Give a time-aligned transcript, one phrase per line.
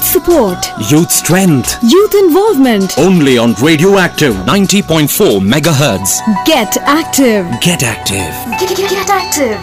[0.00, 1.76] youth support, Youth Strength.
[1.84, 2.96] youth involvement.
[2.98, 6.12] Only on Radioactive 90.4 megahertz.
[6.46, 7.44] Get active.
[7.60, 8.32] Get active.
[8.58, 9.60] Get, get, get active.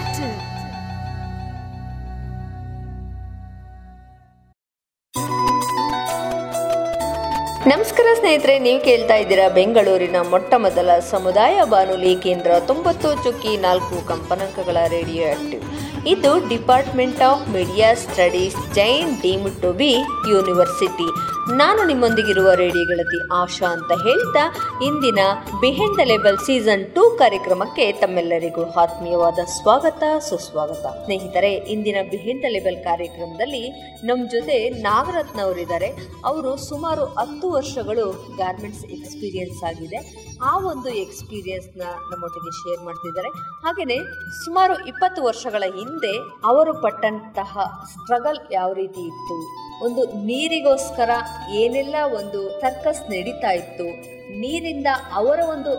[7.71, 14.77] ನಮಸ್ಕಾರ ಸ್ನೇಹಿತರೆ ನೀವು ಕೇಳ್ತಾ ಇದ್ದೀರಾ ಬೆಂಗಳೂರಿನ ಮೊಟ್ಟ ಮೊದಲ ಸಮುದಾಯ ಬಾನುಲಿ ಕೇಂದ್ರ ತೊಂಬತ್ತು ಚುಕ್ಕಿ ನಾಲ್ಕು ಕಂಪನಾಂಕಗಳ
[14.95, 15.63] ರೇಡಿಯೋ ಆಕ್ಟಿವ್
[16.11, 19.89] ಇದು department of media studies Jain deem to be
[20.33, 21.07] university
[21.59, 24.43] ನಾನು ನಿಮ್ಮೊಂದಿಗಿರುವ ರೇಡಿಯೋ ಗೆಳತಿ ಆಶಾ ಅಂತ ಹೇಳ್ತಾ,
[24.85, 25.19] ಇಂದಿನ
[25.61, 30.85] behind the label season two ಕಾರ್ಯಕ್ರಮಕ್ಕೆ ತಮ್ಮೆಲ್ಲರಿಗೂ ಆತ್ಮೀಯವಾದ ಸ್ವಾಗತ, ಸುಸ್ವಾಗತ.
[31.05, 33.63] ಸ್ನೇಹಿತರೆ, ಇಂದಿನ ಬಿಹೈಂಡ್ ದ ಲೆಬಲ್ ಕಾರ್ಯಕ್ರಮದಲ್ಲಿ
[34.03, 35.89] ನಮ್ಮ ಜೊತೆ ನಾಗರತ್ನ ಅವರಿದ್ದಾರೆ.
[36.25, 40.01] ಅವರು ಸುಮಾರು ಹತ್ತು ವರ್ಷಗಳು ಗಾರ್ಮೆಂಟ್ಸ್ ಎಕ್ಸ್ಪೀರಿಯನ್ಸ್ ಆಗಿದೆ.
[40.43, 43.29] ಆ ಒಂದು ಎಕ್ಸ್ಪೀರಿಯನ್ಸ್ನ ನಮ್ಮೊಟ್ಟಿಗೆ ಶೇರ್ ಮಾಡ್ತಿದ್ದಾರೆ.
[43.65, 43.99] ಹಾಗೆಯೇ
[44.43, 45.95] ಸುಮಾರು ಇಪ್ಪತ್ತು ವರ್ಷಗಳ ಹಿಂದೆ
[46.45, 49.67] ಅವರು ಪಟ್ಟಂತಹ ಸ್ಟ್ರಗಲ್ ಯಾವ ರೀತಿ ಇತ್ತು?
[49.85, 51.09] ಒಂದು ನೀರಿಗೋಸ್ಕರ
[51.51, 54.17] ಏನೆಲ್ಲ ಒಂದು ಸರ್ಕಸ್ ನಡೀತಾ ಇತ್ತು?
[54.39, 55.75] ನೀರಿಂದ ಅವರ ಒಂದು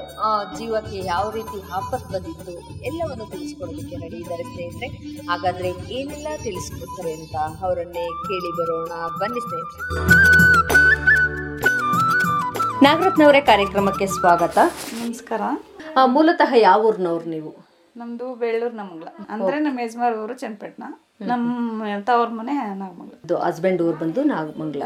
[0.58, 2.52] ಜೀವಕ್ಕೆ ಯಾವ ರೀತಿ ಆಪತ್ ಬಂದಿತ್ತು?
[2.84, 4.88] ಎಲ್ಲವನ್ನು ತಿಳಿಸ್ಕೊಡೋದಕ್ಕೆ ರೆಡಿ ಇದ್ದಾರೆ ಸ್ನೇಹಿತರೆ.
[5.26, 8.92] ಹಾಗಾದ್ರೆ ಏನೆಲ್ಲ ತಿಳಿಸ್ಕೊಡ್ತಾರೆ ಅಂತ ಅವರನ್ನೇ ಕೇಳಿ ಬರೋಣ.
[9.20, 9.84] ಬನ್ನಿ ಸ್ನೇಹಿತರೆ.
[12.82, 14.58] ನಾಗರತ್ನವರೇ ಕಾರ್ಯಕ್ರಮಕ್ಕೆ ಸ್ವಾಗತ.
[14.92, 15.40] ನಮಸ್ಕಾರ.
[16.06, 17.67] ಮೂಲತಃ ಯಾವ ಊರಿನವ್ರು ನೀವು?
[18.00, 20.84] ನಮ್ದು ಬೆಳ್ಳೂರ್ ನಮಂಗ್ಲ ಅಂದ್ರೆ ನಮ್ಮ ಯಜಮಾರ್ ಊರು ಚನ್ನಪಟ್ಟಣ
[21.30, 23.14] ನಮ್ಮ ತವ್ರ ಮನೆ ನಾಗಮಂಗ್ಲ.
[23.46, 24.82] ಹಸ್ಬೆಂಡ್ ಊರು ಬಂದು ನಾಗಮಂಗ್ಲ.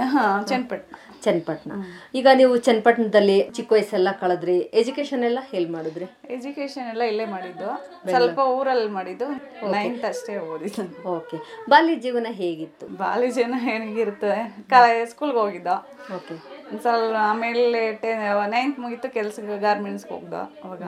[0.51, 1.73] ಚನ್ನಪಟ್ಟಣ ಚನ್ನಪಟ್ಟಣ
[2.19, 6.07] ಈಗ ನೀವು ಚನ್ನಪಟ್ಟಣದಲ್ಲಿ ಚಿಕ್ಕ ವಯಸ್ಸೆಲ್ಲ ಕಳೆದ್ರಿ ಎಜುಕೇಶನ್ ಎಲ್ಲ ಎಲ್ಲಿ ಮಾಡಿದ್ರಿ?
[6.37, 7.69] ಎಜುಕೇಶನ್ ಎಲ್ಲ ಇಲ್ಲೇ ಮಾಡಿದ್ದು.
[8.13, 9.27] ಸ್ವಲ್ಪ ಊರಲ್ಲಿ ಮಾಡಿದ್ದು.
[9.75, 10.85] ನೈನ್ತ್ ಅಷ್ಟೇ ಓದಿದ್ದು.
[11.17, 11.39] ಓಕೆ
[11.73, 12.87] ಬಾಲ್ಯ ಜೀವನ ಹೇಗಿತ್ತು?
[13.03, 14.41] ಬಾಲ್ಯ ಜೀವನ ಹೇಗಿರ್ತದೆ
[14.73, 15.77] ಕಾಲೇಜ್ ಸ್ಕೂಲ್ಗೆ ಹೋಗಿದ್ದೋ.
[16.19, 16.37] ಓಕೆ
[16.85, 18.25] ಸ್ವಲ್ಪ ಆಮೇಲೆ ಟೆನ್
[18.57, 20.83] ನೈನ್ತ್ ಮುಗೀತು ಕೆಲ್ಸಕ್ಕೆ ಗಾರ್ಮೆಂಟ್ಸ್ಗೆ ಹೋಗ್ದೋ ಅವಾಗ.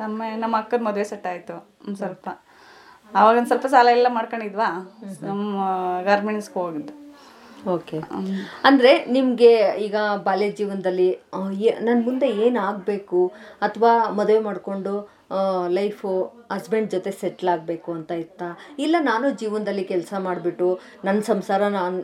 [0.00, 1.56] ನಮ್ಮ ನಮ್ಮ ಅಕ್ಕನ ಮದುವೆ ಸೆಟ್ ಆಯಿತು
[1.86, 2.26] ಒಂದು ಸ್ವಲ್ಪ.
[3.10, 4.68] ಅವಾಗ ಒಂದು ಸ್ವಲ್ಪ ಸಾಲ ಎಲ್ಲ ಮಾಡ್ಕೊಂಡಿದ್ವಾ?
[5.28, 5.64] ನಮ್ಮ
[6.08, 6.94] ಗಾರ್ಮೆಂಟ್ಸ್ಗೆ ಹೋಗಿದ್ದು.
[7.74, 7.98] ಓಕೆ
[8.68, 9.52] ಅಂದರೆ ನಿಮಗೆ
[9.86, 11.08] ಈಗ ಬಾಲ್ಯ ಜೀವನದಲ್ಲಿ
[11.86, 13.20] ನನ್ನ ಮುಂದೆ ಏನಾಗಬೇಕು
[13.66, 14.94] ಅಥವಾ ಮದುವೆ ಮಾಡಿಕೊಂಡು
[15.68, 16.10] ಲೈಫು
[16.52, 18.48] ಹಸ್ಬೆಂಡ್ ಜೊತೆ ಸೆಟ್ಲ್ ಆಗಬೇಕು ಅಂತ ಇತ್ತಾ?
[18.78, 20.68] ಇಲ್ಲ ನಾನು ಜೀವನದಲ್ಲಿ ಕೆಲಸ ಮಾಡಿಬಿಟ್ಟು
[21.04, 21.98] ನನ್ನ ಸಂಸಾರ ನಾನು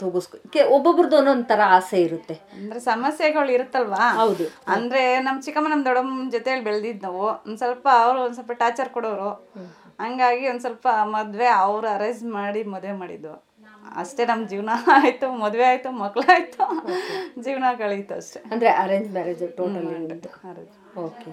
[0.00, 2.34] ತೂಗಿಸ್ಕೊ ಕೆ ಒಬ್ಬೊಬ್ರದ್ದು ಒಂದೊಂದು ಥರ ಆಸೆ ಇರುತ್ತೆ.
[2.60, 4.04] ಅಂದರೆ ಸಮಸ್ಯೆಗಳು ಇರುತ್ತಲ್ವಾ?
[4.22, 4.46] ಹೌದು.
[4.68, 9.30] ಅಂದರೆ ನಮ್ಮ ಚಿಕ್ಕಮ್ಮ ನಮ್ಮ ದೊಡ್ಡಮ್ಮ ಜೊತೆಯಲ್ಲಿ ಬೆಳೆದಿದ್ದು ನಾವು ಒಂದ್ ಸ್ವಲ್ಪ ಅವರು ಒಂದು ಸ್ವಲ್ಪ ಟಾರ್ಚರ್ ಕೊಡೋರು.
[10.00, 13.34] ಹಂಗಾಗಿ ಒಂದು ಸ್ವಲ್ಪ ಮದುವೆ ಅವ್ರು ಅರೇಂಜ್ ಮಾಡಿ ಮದುವೆ ಮಾಡಿದ್ದು.
[13.82, 16.64] ಅಷ್ಟೇ ನಮ್ಮ ಜೀವನ ಆಯಿತು ಮದುವೆ ಆಯಿತು ಮಕ್ಕಳಾಯ್ತು
[17.44, 18.40] ಜೀವನ ಕಳೀತು ಅಷ್ಟೇ.
[18.52, 19.88] ಅಂದರೆ ಅರೇಂಜ್ ಮ್ಯಾರೇಜ್ ಟೋಟಲ್.
[21.06, 21.30] ಓಕೆ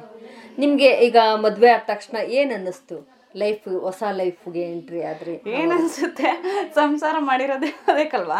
[0.57, 2.97] ನಿಮಗೆ ಈಗ ಮದುವೆ ಆದ ತಕ್ಷಣ ಏನು ಅನ್ನಿಸ್ತು?
[3.41, 5.33] ಲೈಫ್ ಹೊಸ ಲೈಫ್ಗೆ ಎಂಟ್ರಿ ಆದರೆ?
[5.57, 6.29] ಏನು ಅನಿಸುತ್ತೆ?
[6.75, 8.39] ಸಂಸಾರ ಮಾಡಿರೋದೇ ಅದಕ್ಕಲ್ವಾ?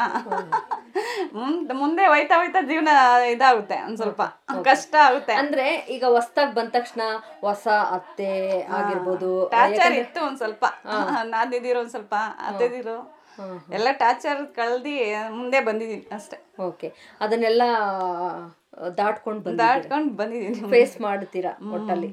[1.41, 2.93] ಮುಂದೆ ಮುಂದೆ ಹೋಯ್ತಾ ಹೋಯ್ತಾ ಜೀವನ
[3.33, 4.21] ಇದಾಗುತ್ತೆ ಒಂದು ಸ್ವಲ್ಪ.
[4.69, 5.33] ಕಷ್ಟ ಆಗುತ್ತೆ.
[5.33, 7.01] ಅಂದ್ರೆ ಈಗ ಹೊಸ್ದಾಗಿ ಬಂದ ತಕ್ಷಣ
[7.41, 8.31] ಹೊಸ ಅತ್ತೆ
[8.79, 9.31] ಆಗಿರ್ಬೋದು
[10.03, 10.65] ಇತ್ತು ಒಂದು ಸ್ವಲ್ಪ.
[11.23, 12.15] ನಾದಿದಿರೋ ಒಂದು ಸ್ವಲ್ಪ
[12.49, 13.18] ಅತ್ತೆದಿರು.
[13.73, 14.95] ಎಲ್ಲ ಟಾರ್ಚರ್ ಕಳ್ದಿ
[15.31, 16.37] ಮುಂದೆ ಬಂದಿದೀನಿ ಅಷ್ಟೇ.
[16.59, 16.87] ಓಕೆ.
[17.21, 17.63] ಅದನ್ನೆಲ್ಲ
[18.97, 22.09] ದಾಟ್ಕೊಂಡು ಬಂದ ದಾಟ್ಕೊಂಡ್ ಬಂದಿದ್ದೀನಿ ಫೇಸ್ ಮಾಡ್ತೀರಾ ಒಟ್ಟಲ್ಲಿ?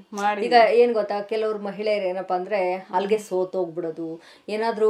[0.47, 2.61] ಈಗ ಏನ್ ಗೊತ್ತಾ ಕೆಲವ್ರು ಮಹಿಳೆಯರು ಏನಪ್ಪಾ ಅಂದ್ರೆ
[2.97, 4.09] ಅಲ್ಲಿಗೆ ಸೋತೋಗ್ಬಿಡೋದು
[4.49, 4.89] ಏನಾದ್ರೂ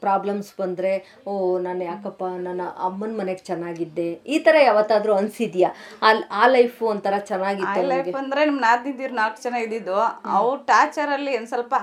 [0.00, 0.92] ಪ್ರಾಬ್ಲಮ್ಸ್ ಬಂದ್ರೆ
[1.26, 4.08] ಓ ನಾನು ಯಾಕಪ್ಪ ನನ್ನ ಅಮ್ಮನ ಮನೆಗೆ ಚೆನ್ನಾಗಿದ್ದೆ.
[4.26, 5.70] ಈ ತರ ಯಾವತ್ತಾದ್ರೂ ಅನ್ಸಿದ್ಯಾ?
[6.02, 9.98] ಅಲ್ಲಿ ಆ ಲೈಫ್ ಒಂಥರ ಚೆನ್ನಾಗಿತ್ತು ಲೈಫ್ ಅಂದ್ರೆ ನಮ್ ನಾದಿದ್ದೀರ್ ನಾಲ್ಕು ಜನ ಇದ್ದಿದ್ದು.
[10.38, 11.74] ಅವ್ರ ಟಾರ್ಚರ್ ಅಲ್ಲಿ ಒಂದ್ ಸ್ವಲ್ಪ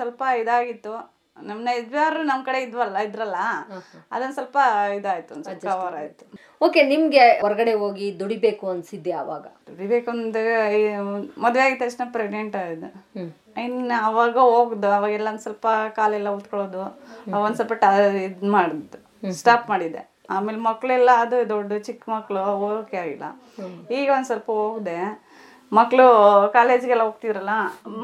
[0.00, 0.94] ಸ್ವಲ್ಪ ಇದಾಗಿತ್ತು.
[1.42, 3.38] ನಮ್ನ ಯಜಮಾನ್ರು ನಮ್ಮ ಕಡೆ ಇದ್ವಲ್ಲ ಇದ್ರಲ್ಲ
[4.12, 4.56] ಅದೊಂದ್ ಸ್ವಲ್ಪ
[4.94, 5.34] ಇದಾಯ್ತು
[5.66, 6.24] ಕವರ್ ಆಯ್ತು.
[6.60, 9.46] ಓಕೆ ನಿಮ್ಗೆ ಹೊರಗಡೆ ಹೋಗಿ ದುಡಿಬೇಕು ಅನ್ಸಿದ್ದೆ ಅವಾಗ
[9.80, 10.42] ವಿವೇಕೊಂದು
[11.38, 12.90] ಮದ್ವೆ ಆಗಿದ ತಕ್ಷಣ ಪ್ರೆಗ್ನೆಂಟ್ ಆಗಿದೆ
[13.64, 15.66] ಇನ್ನು ಅವಾಗ ಹೋಗ್ದು ಅವಾಗೆಲ್ಲ ಒಂದ್ ಸ್ವಲ್ಪ
[15.96, 16.82] ಕಾಲೆಲ್ಲ ಉತ್ಕೊಳ್ಳೋದು
[17.40, 18.98] ಒಂದ್ ಸ್ವಲ್ಪ ಇದ್ ಇದು ಮಾಡಿದ್ದು
[19.36, 20.02] ಸ್ಟಾಪ್ ಮಾಡಿದೆ.
[20.30, 23.26] ಆಮೇಲೆ ಮಕ್ಕಳೆಲ್ಲ ಅದು ದೊಡ್ಡ ಚಿಕ್ಕ ಮಕ್ಕಳು ಹೋಗೋಕೆ ಆಗಿಲ್ಲ.
[23.90, 24.96] ಈಗ ಒಂದ್ ಸ್ವಲ್ಪ ಹೋಗ್ದೆ.
[25.72, 26.06] ಮಕ್ಕಳು
[26.52, 27.52] ಕಾಲೇಜ್ಗೆಲ್ಲ ಹೋಗ್ತಿದ್ರಲ್ಲ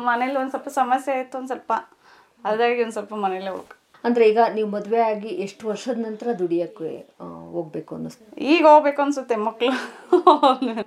[0.09, 1.73] ಮನೇಲಿ ಒಂದ್ ಸ್ವಲ್ಪ ಸಮಸ್ಯೆ ಆಯ್ತು ಒಂದ್ ಸ್ವಲ್ಪ
[2.45, 3.73] ಅದಾಗಿ ಒಂದು ಸ್ವಲ್ಪ ಮನೇಲೆ ಹೋಗ್.
[4.05, 6.91] ಅಂದ್ರೆ ಈಗ ನೀವು ಮದುವೆ ಆಗಿ ಎಷ್ಟು ವರ್ಷದ ನಂತರ ದುಡಿಯಕ್ಕೆ
[7.55, 8.25] ಹೋಗ್ಬೇಕು ಅನ್ನಿಸ್ತು?
[8.53, 9.73] ಈಗ ಹೋಗ್ಬೇಕು ಅನ್ಸುತ್ತೆ ಮಕ್ಕಳು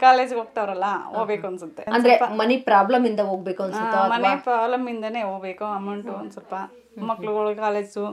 [0.05, 1.83] ಕಾಲೇಜ್ಗೆ ಹೋಗ್ತಾವ್ರಲ್ಲ ಹೋಗ್ಬೇಕು ಅನ್ಸುತ್ತೆ.
[1.95, 6.53] ಅಂದ್ರೆ ಮನಿ ಪ್ರಾಬ್ಲಮ್ ಇಂದ ಹೋಗ್ಬೇಕು ಅನ್ಸುತ್ತೆ ಮನೆ ಪ್ರಾಬ್ಲಮ್ ಇಂದನೇ ಹೋಗ್ಬೇಕು ಅಮೌಂಟ್ ಒಂದ್ ಸ್ವಲ್ಪ
[7.09, 8.05] ಮಕ್ಳುಗಳು ಕಾಲೇಜು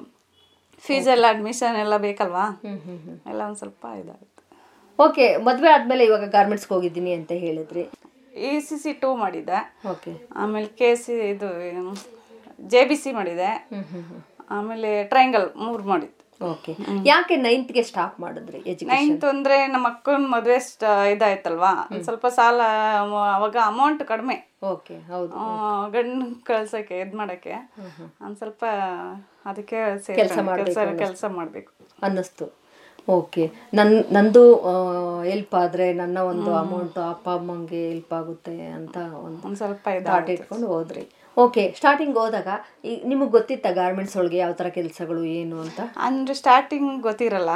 [0.84, 2.46] ಫೀಸ್ ಎಲ್ಲ ಅಡ್ಮಿಷನ್ ಎಲ್ಲ ಬೇಕಲ್ವಾ?
[3.30, 4.42] ಎಲ್ಲ ಒಂದ್ ಸ್ವಲ್ಪ ಇದಾಗುತ್ತೆ.
[4.98, 7.84] ಓಕೆ ಮದ್ವೆ ಆದ್ಮೇಲೆ ಇವಾಗ ಗಾರ್ಮೆಂಟ್ಸ್ಗೆ ಹೋಗಿದ್ದೀನಿ ಅಂತ ಹೇಳಿದ್ರಿ.
[8.48, 9.58] ಎ ಸಿ ಸಿ ಟೂ ಮಾಡಿದ್ದೆ.
[9.92, 11.48] ಓಕೆ ಆಮೇಲೆ ಕೆ ಸಿ ಇದು
[12.58, 13.50] ಜೆ ಬಿ ಸಿ ಮಾಡಿದೆ.
[14.50, 16.14] ಆಮೇಲೆ ಟ್ರಯಾಂಗಲ್ ಮೂರು ಮಾಡಿದ್ದು.
[16.40, 16.72] ಓಕೆ
[17.04, 20.58] ಯಾಕೆ ನೈನ್ತ್ಗೆ ಸ್ಟಾಪ್ ಮಾಡಿದ್ರಿ ನೈನ್ತ್ ಅಂದ್ರೆ ನಮ್ಮ ಅಕ್ಕನ ಮದುವೆ
[21.12, 21.88] ಇದಾಯ್ತಲ್ವಾ?
[22.04, 22.60] ಸ್ವಲ್ಪ ಸಾಲ
[23.36, 24.36] ಅವಾಗ ಅಮೌಂಟ್ ಕಡಿಮೆ.
[24.64, 25.32] ಓಕೆ ಹೌದು.
[25.90, 27.54] ಗಂಡು ಕಳ್ಸಕ್ಕೆ ಇದು ಮಾಡಕ್ಕೆ.
[28.26, 28.64] ಒಂದು ಸ್ವಲ್ಪ
[29.46, 29.80] ಅದಕ್ಕೆ
[30.14, 31.72] ಕೆಲಸ ಕೆಲಸ ಕೆಲಸ ಮಾಡಬೇಕು.
[32.02, 32.46] ಅನ್ನಿಸ್ತು.
[33.08, 34.42] ಓಕೆ ನನ್ ನಂದು
[35.22, 39.88] ಹೆಲ್ಪ್ ಆದ್ರೆ ನನ್ನ ಒಂದು ಅಮೌಂಟ್ ಅಪ್ಪ ಅಮ್ಮಂಗೆ ಹೆಲ್ಪ್ ಆಗುತ್ತೆ ಅಂತ ಒಂದು ಸ್ವಲ್ಪ
[40.30, 41.04] ಇಟ್ಕೊಂಡು ಹೋದ್ರಿ.
[41.44, 42.50] ಓಕೆ ಸ್ಟಾರ್ಟಿಂಗ್ ಹೋದಾಗ
[43.10, 45.80] ನಿಮಗೆ ಗೊತ್ತಿತ್ತ ಗಾರ್ಮೆಂಟ್ಸ್ ಒಳಗೆ ಯಾವ ಥರ ಕೆಲಸಗಳು ಏನು ಅಂತ?
[46.06, 47.52] ಅಂದರೆ ಸ್ಟಾರ್ಟಿಂಗ್ ಗೊತ್ತಿರಲ್ಲ.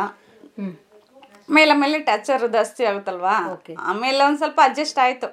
[1.57, 3.37] ಮೇಲೆ ಮೇಲೆ ಟಚರ್ ಜಾಸ್ತಿ ಆಗುತ್ತಲ್ವಾ?
[3.55, 5.29] ಓಕೆ ಆಮೇಲೆ ಒಂದು ಸ್ವಲ್ಪ ಅಡ್ಜಸ್ಟ್ ಆಯ್ತು.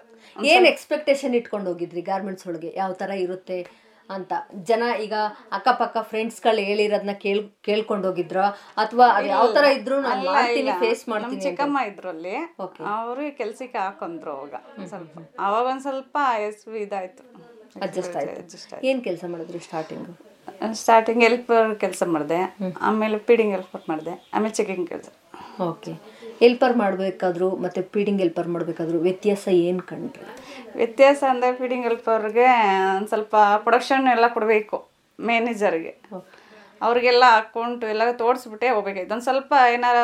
[0.54, 2.72] ಏನು ಎಕ್ಸ್ಪೆಕ್ಟೇಷನ್ ಇಟ್ಕೊಂಡು ಹೋಗಿದ್ರಿ ಗಾರ್ಮೆಂಟ್ಸ್ ಒಳಗೆ?
[2.82, 3.60] ಯಾವ ಥರ ಇರುತ್ತೆ
[4.10, 4.34] ಅಂತ?
[4.70, 5.16] ಜನ ಈಗ
[5.58, 8.40] ಅಕ್ಕಪಕ್ಕ ಫ್ರೆಂಡ್ಸ್ಗಳು ಹೇಳಿರೋದನ್ನ ಕೇಳ್ ಕೇಳ್ಕೊಂಡು ಹೋಗಿದ್ರ?
[8.84, 9.98] ಅಥವಾ ಯಾವ ಥರ ಇದ್ರು
[10.84, 11.42] ಫೇಸ್ ಮಾಡ್ತೀನಿ?
[11.48, 12.36] ಚಿಕ್ಕಮ್ಮ ಇದ್ರು ಅಲ್ಲಿ.
[12.96, 14.56] ಅವರು ಕೆಲ್ಸಕ್ಕೆ ಹಾಕೊಂಡ್ರು ಅವಾಗ.
[14.94, 15.16] ಸ್ವಲ್ಪ.
[15.48, 16.18] ಅವಾಗ ಒಂದು ಸ್ವಲ್ಪ
[16.48, 17.24] ಎಸ್ ಇದಾಯ್ತು.
[17.86, 18.42] ಅಡ್ಜಸ್ಟ್ ಆಯ್ತು.
[18.90, 20.08] ಏನು ಕೆಲಸ ಮಾಡಿದ್ರು ಸ್ಟಾರ್ಟಿಂಗ್
[20.82, 22.40] ಸ್ಟಾರ್ಟಿಂಗ್ ಹೆಲ್ಪರ್ ಕೆಲಸ ಮಾಡಿದೆ.
[22.88, 24.14] ಆಮೇಲೆ ಫೀಡಿಂಗ್ ಹೆಲ್ಪರ್ ಮಾಡಿದೆ.
[24.34, 25.10] ಆಮೇಲೆ ಚೆಕಿಂಗ್ ಕೆಲಸ.
[25.62, 25.94] ಓಕೆ
[26.42, 30.26] ಹೆಲ್ಪರ್ ಮಾಡಬೇಕಾದ್ರು ಮತ್ತು ಫೀಡಿಂಗ್ ಹೆಲ್ಪರ್ ಮಾಡಬೇಕಾದ್ರು ವ್ಯತ್ಯಾಸ ಏನು ಕಂಡ್ರಿ?
[30.76, 32.48] ವ್ಯತ್ಯಾಸ ಅಂದರೆ ಫೀಡಿಂಗ್ ಹೆಲ್ಪರ್ಗೆ
[32.98, 34.78] ಒಂದು ಸ್ವಲ್ಪ ಪ್ರೊಡಕ್ಷನ್ ಎಲ್ಲ ಕೊಡಬೇಕು
[35.20, 35.94] ಮ್ಯಾನೇಜರ್ಗೆ
[36.82, 39.14] ಅವ್ರಿಗೆಲ್ಲ ಅಕೌಂಟ್ ಎಲ್ಲ ತೋರಿಸ್ಬಿಟ್ಟೆ ಹೋಗ್ಬೇಕಾಯ್ತು.
[39.16, 39.98] ಒಂದು ಸ್ವಲ್ಪ ಏನಾರ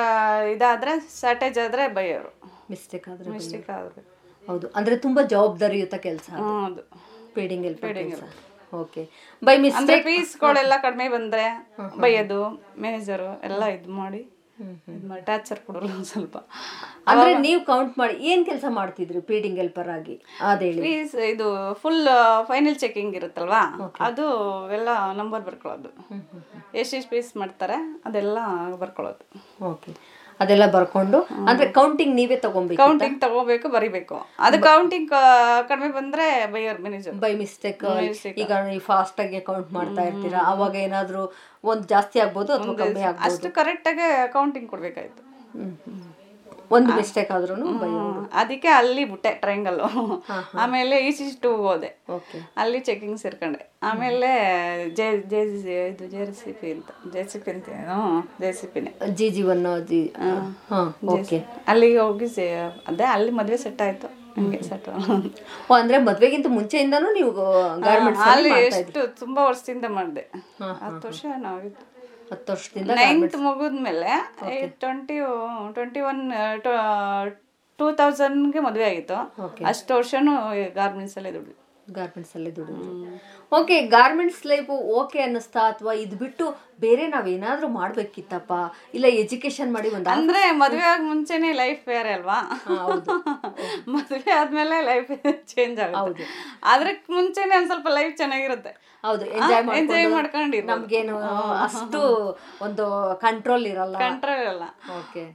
[0.55, 2.31] ಇದಾದರೆ ಶಾರ್ಟೇಜ್ ಆದರೆ ಬೈಯೋರು.
[2.71, 4.03] ಮಿಸ್ಟೇಕ್ ಆದರೆ ಮಿಸ್ಟೇಕ್ ಆದರೆ.
[4.47, 4.67] ಹೌದು.
[4.77, 6.81] ಅಂದರೆ ತುಂಬ ಜವಾಬ್ದಾರಿಯುತ ಕೆಲಸ ಹೌದು.
[7.37, 8.23] ಫೀಡಿಂಗ್ ಹೆಲ್ಪರ್ ಕೆಲಸ
[8.83, 9.01] ಓಕೆ
[9.41, 11.45] ಬೈ ಅಂದರೆ ಮಿಸ್ಟೇಕ್ ಫೀಸ್ಗಳೆಲ್ಲ ಕಡಿಮೆ ಬಂದ್ರೆ
[12.03, 12.39] ಬೈಯೋದು
[12.83, 14.21] ಮ್ಯಾನೇಜರ್ ಎಲ್ಲ ಇದು ಮಾಡಿ
[14.93, 16.37] ಇದು ಮಾಡಿ ಟಾರ್ಚರ್ ಕೊಡೋಲ್ಲ ಒಂದು ಸ್ವಲ್ಪ.
[17.09, 20.15] ಅಂದ್ರೆ ನೀವು ಕೌಂಟ್ ಮಾಡಿ ಏನ್ ಕೆಲಸ ಮಾಡ್ತಿದ್ರಿ ಫೀಡಿಂಗ್ ಹೆಲ್ಪರ್ ಆಗಿ?
[20.49, 21.47] ಅದೇ ಫೀಸ್ ಇದು
[21.81, 22.07] ಫುಲ್
[22.49, 23.61] ಫೈನಲ್ ಚೆಕಿಂಗ್ ಇರುತ್ತಲ್ವಾ?
[24.07, 24.25] ಅದು
[24.77, 24.89] ಎಲ್ಲ
[25.21, 25.91] ನಂಬರ್ ಬರ್ಕೊಳ್ಳೋದು.
[26.81, 27.79] ಎಷ್ಟೆಷ್ಟು ಪೀಸ್ ಮಾಡ್ತಾರೆ
[28.09, 28.37] ಅದೆಲ್ಲ
[28.83, 29.25] ಬರ್ಕೊಳ್ಳೋದು.
[29.71, 29.93] ಓಕೆ
[30.39, 34.15] ಅದೆಲ್ಲ ಬರ್ಕೊಂಡು ಅಂದ್ರೆ ಕೌಂಟಿಂಗ್ ನೀವೇ ತಗೊಬೇಕು ಕೌಂಟಿಂಗ್ ತಗೋಬೇಕು ಬರಿಬೇಕು.
[34.47, 35.11] ಅದು ಕೌಂಟಿಂಗ್
[35.69, 37.83] ಕಡಿಮೆ ಬಂದ್ರೆ ಬೈಯರ್ ಮ್ಯಾನೇಜರ್ ಬೈ ಮಿಸ್ಟೇಕ್
[38.43, 40.41] ಈಗ ನೀವು ಫಾಸ್ಟ್ ಆಗಿ ಕೌಂಟ್ ಮಾಡ್ತಾ ಇರ್ತೀರಾ?
[40.53, 41.23] ಅವಾಗ ಏನಾದ್ರೂ
[41.71, 43.25] ಒಂದ್ ಜಾಸ್ತಿ ಆಗ್ಬೋದು ಅಥವಾ ಕಮ್ಮಿ ಆಗ್ಬೋದು?
[43.29, 45.21] ಅಷ್ಟು ಕರೆಕ್ಟಾಗಿ ಕೌಂಟಿಂಗ್ ಕೊಡ್ಬೇಕಾಯ್ತು.
[46.75, 47.55] ಒಂದು ಮಿಸ್ಟೇಕ್ ಆದ್ರೂ
[48.41, 49.79] ಅದಕ್ಕೆ ಅಲ್ಲಿ ಬಿಟ್ಟೆ ಟ್ರೈಂಗಲ್
[50.63, 51.89] ಆಮೇಲೆ ಈಚಿಷ್ಟು ಹೋದೆ.
[52.15, 53.65] ಓಕೆ ಅಲ್ಲಿ ಚೆಕಿಂಗ್ ಸೇರ್ಕೊಂಡೆ.
[53.83, 54.29] ಆಮೇಲೆ
[54.97, 55.41] ಜೆ ಜೆ
[55.91, 56.89] ಇದು ಜೆ ಸಿ ಪಿ ಅಂತ.
[57.13, 57.97] ಜೆ ಸಿ ಪಿ ಅಂತ ಏನು?
[58.41, 60.03] J C ಪಿನೇ G G one G.
[61.15, 62.29] Okay ಅಲ್ಲಿಗೆ ಹೋಗಿ
[62.91, 64.09] ಅದೇ ಅಲ್ಲಿ ಮದುವೆ ಸೆಟ್ ಆಯ್ತು.
[64.37, 64.87] ಹಂಗೆ ಸೆಟ್
[65.71, 67.31] ಓ ಅಂದ್ರೆ ಮದ್ವೆಗಿಂತ ಮುಂಚೆಯಿಂದನೂ ನೀವು
[67.85, 70.23] ಗಾರ್ಮೆಂಟ್ಸ್ ಅಲ್ಲಿ ಎಷ್ಟು ತುಂಬಾ ವರ್ಷದಿಂದ ಮಾಡಿದೆ.
[70.85, 71.85] ಹತ್ತು ವರ್ಷ ನಾವಿತ್ತು
[72.31, 74.11] ಹತ್ತು ವರ್ಷದಿಂದ ನೈನ್ತ್ ಮುಗಿದ್ಮೇಲೆ
[74.83, 75.17] ಟ್ವೆಂಟಿ
[75.75, 76.21] ಟ್ವೆಂಟಿ ಒನ್
[77.79, 79.17] ಟೂ ತೌಸಂಡ್ಗೆ ಮದುವೆ ಆಗಿತ್ತು.
[79.71, 80.33] ಅಷ್ಟು ವರ್ಷನೂ
[80.79, 81.53] ಗಾರ್ಮೆಂಟ್ಸ್ ಅಲ್ಲೇ ದುಡ್ಡು
[81.87, 82.93] ಗಾರ್ಮೆಂಟ್ಸ್ ಅಲ್ಲಿ ದುಡಿದ್ರು
[83.51, 86.45] ಓಕೆ ಗಾರ್ಮೆಂಟ್ಸ್ ಲೈಫ್ ಓಕೆ ಅನ್ನಿಸ್ತಾ ಅಥವಾ ಇದು ಬಿಟ್ಟು
[86.79, 88.53] ಬೇರೆ ನಾವೇನಾದ್ರೂ ಮಾಡ್ಬೇಕಿತ್ತಪ್ಪ?
[88.93, 92.39] ಇಲ್ಲ ಎಜುಕೇಶನ್ ಮಾಡಿ ಒಂದು ಅಂದ್ರೆ ಮದುವೆ ಆಗ ಮುಂಚೆನೆ ಲೈಫ್ ಬೇರೆ ಅಲ್ವಾ?
[93.95, 95.11] ಮದುವೆ ಆದ್ಮೇಲೆ ಲೈಫ್
[95.53, 96.25] ಚೇಂಜ್ ಆಗುತ್ತೆ.
[96.63, 98.73] ಅದ್ರಕ್ಕೆ ಮುಂಚೆನೆ ಒಂದ್ ಸ್ವಲ್ಪ ಲೈಫ್ ಚೆನ್ನಾಗಿರುತ್ತೆ.
[99.03, 101.17] ಹೌದು ಎಂಜಾಯ್ ಎಂಜಾಯ್ ಮಾಡ್ಕೊಂಡು ನಮ್ಗೇನು
[101.65, 102.01] ಅಷ್ಟು
[102.61, 102.85] ಒಂದು
[103.21, 103.95] ಕಂಟ್ರೋಲ್ ಇರಲ್ಲ.
[103.97, 104.67] ಕಂಟ್ರೋಲ್ ಇರಲ್ಲ.
[104.99, 105.25] ಓಕೆ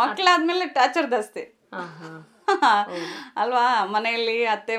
[0.00, 1.44] ಮಕ್ಳಾದ್ಮೇಲೆ ಟಾರ್ಚರ್ ಜಾಸ್ತಿ
[1.74, 2.10] ಹಾ ಹಾ
[3.36, 3.84] ಅಲ್ವಾ?
[3.84, 4.76] ಮನೆಯಲ್ಲಿ ಅತ್ತೆ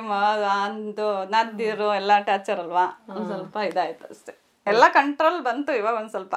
[0.63, 4.39] ಅಂದು ನದ್ದಿರು ಎಲ್ಲ ಟಾರ್ಚರ್ ಅಲ್ವಾ ಒಂದ್ ಸ್ವಲ್ಪ ಇದಾಯ್ತು ಅಷ್ಟೇ.
[4.67, 6.35] ಎಲ್ಲ ಕಂಟ್ರೋಲ್ ಬಂತು ಇವಾಗ ಒಂದ್ ಸ್ವಲ್ಪ.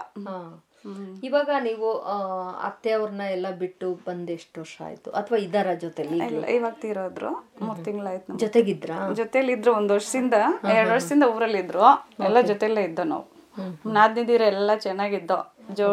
[1.24, 5.10] ಇವಾಗ ನೀವು ಅತ್ತೆ ಅತ್ತೆಯವ್ರನ್ನ ಎಲ್ಲ ಬಿಟ್ಟು ಬಂದ್ ಎಷ್ಟು ವರ್ಷ ಆಯ್ತು?
[5.10, 6.18] ಅಥವಾ ಇದರ ಜೊತೆಲಿ
[6.56, 7.50] ಇವಾಗ ತೀರೋದ್ರು.
[7.60, 8.90] ಮೂರ್ ತಿಂಗಳಾಯ್ತು ಜೊತೆಗಿದ್ರ?
[8.90, 10.34] ಜೊತೆಲಿದ್ರು ಜೊತೆಲಿ ಇದ್ರು ಒಂದ್ ವರ್ಷದಿಂದ
[10.72, 11.84] ಎರಡ್ ವರ್ಷದಿಂದ ಊರಲ್ಲಿ ಇದ್ರು
[12.24, 13.32] ಎಲ್ಲ ಜೊತೆಲೇ ಇದ್ದೋ ನಾವು.
[13.92, 15.51] ನಾದ್ನಿದಿರ ಎಲ್ಲ ಚೆನ್ನಾಗಿದ್ದೋ.
[15.70, 15.88] ಜೋ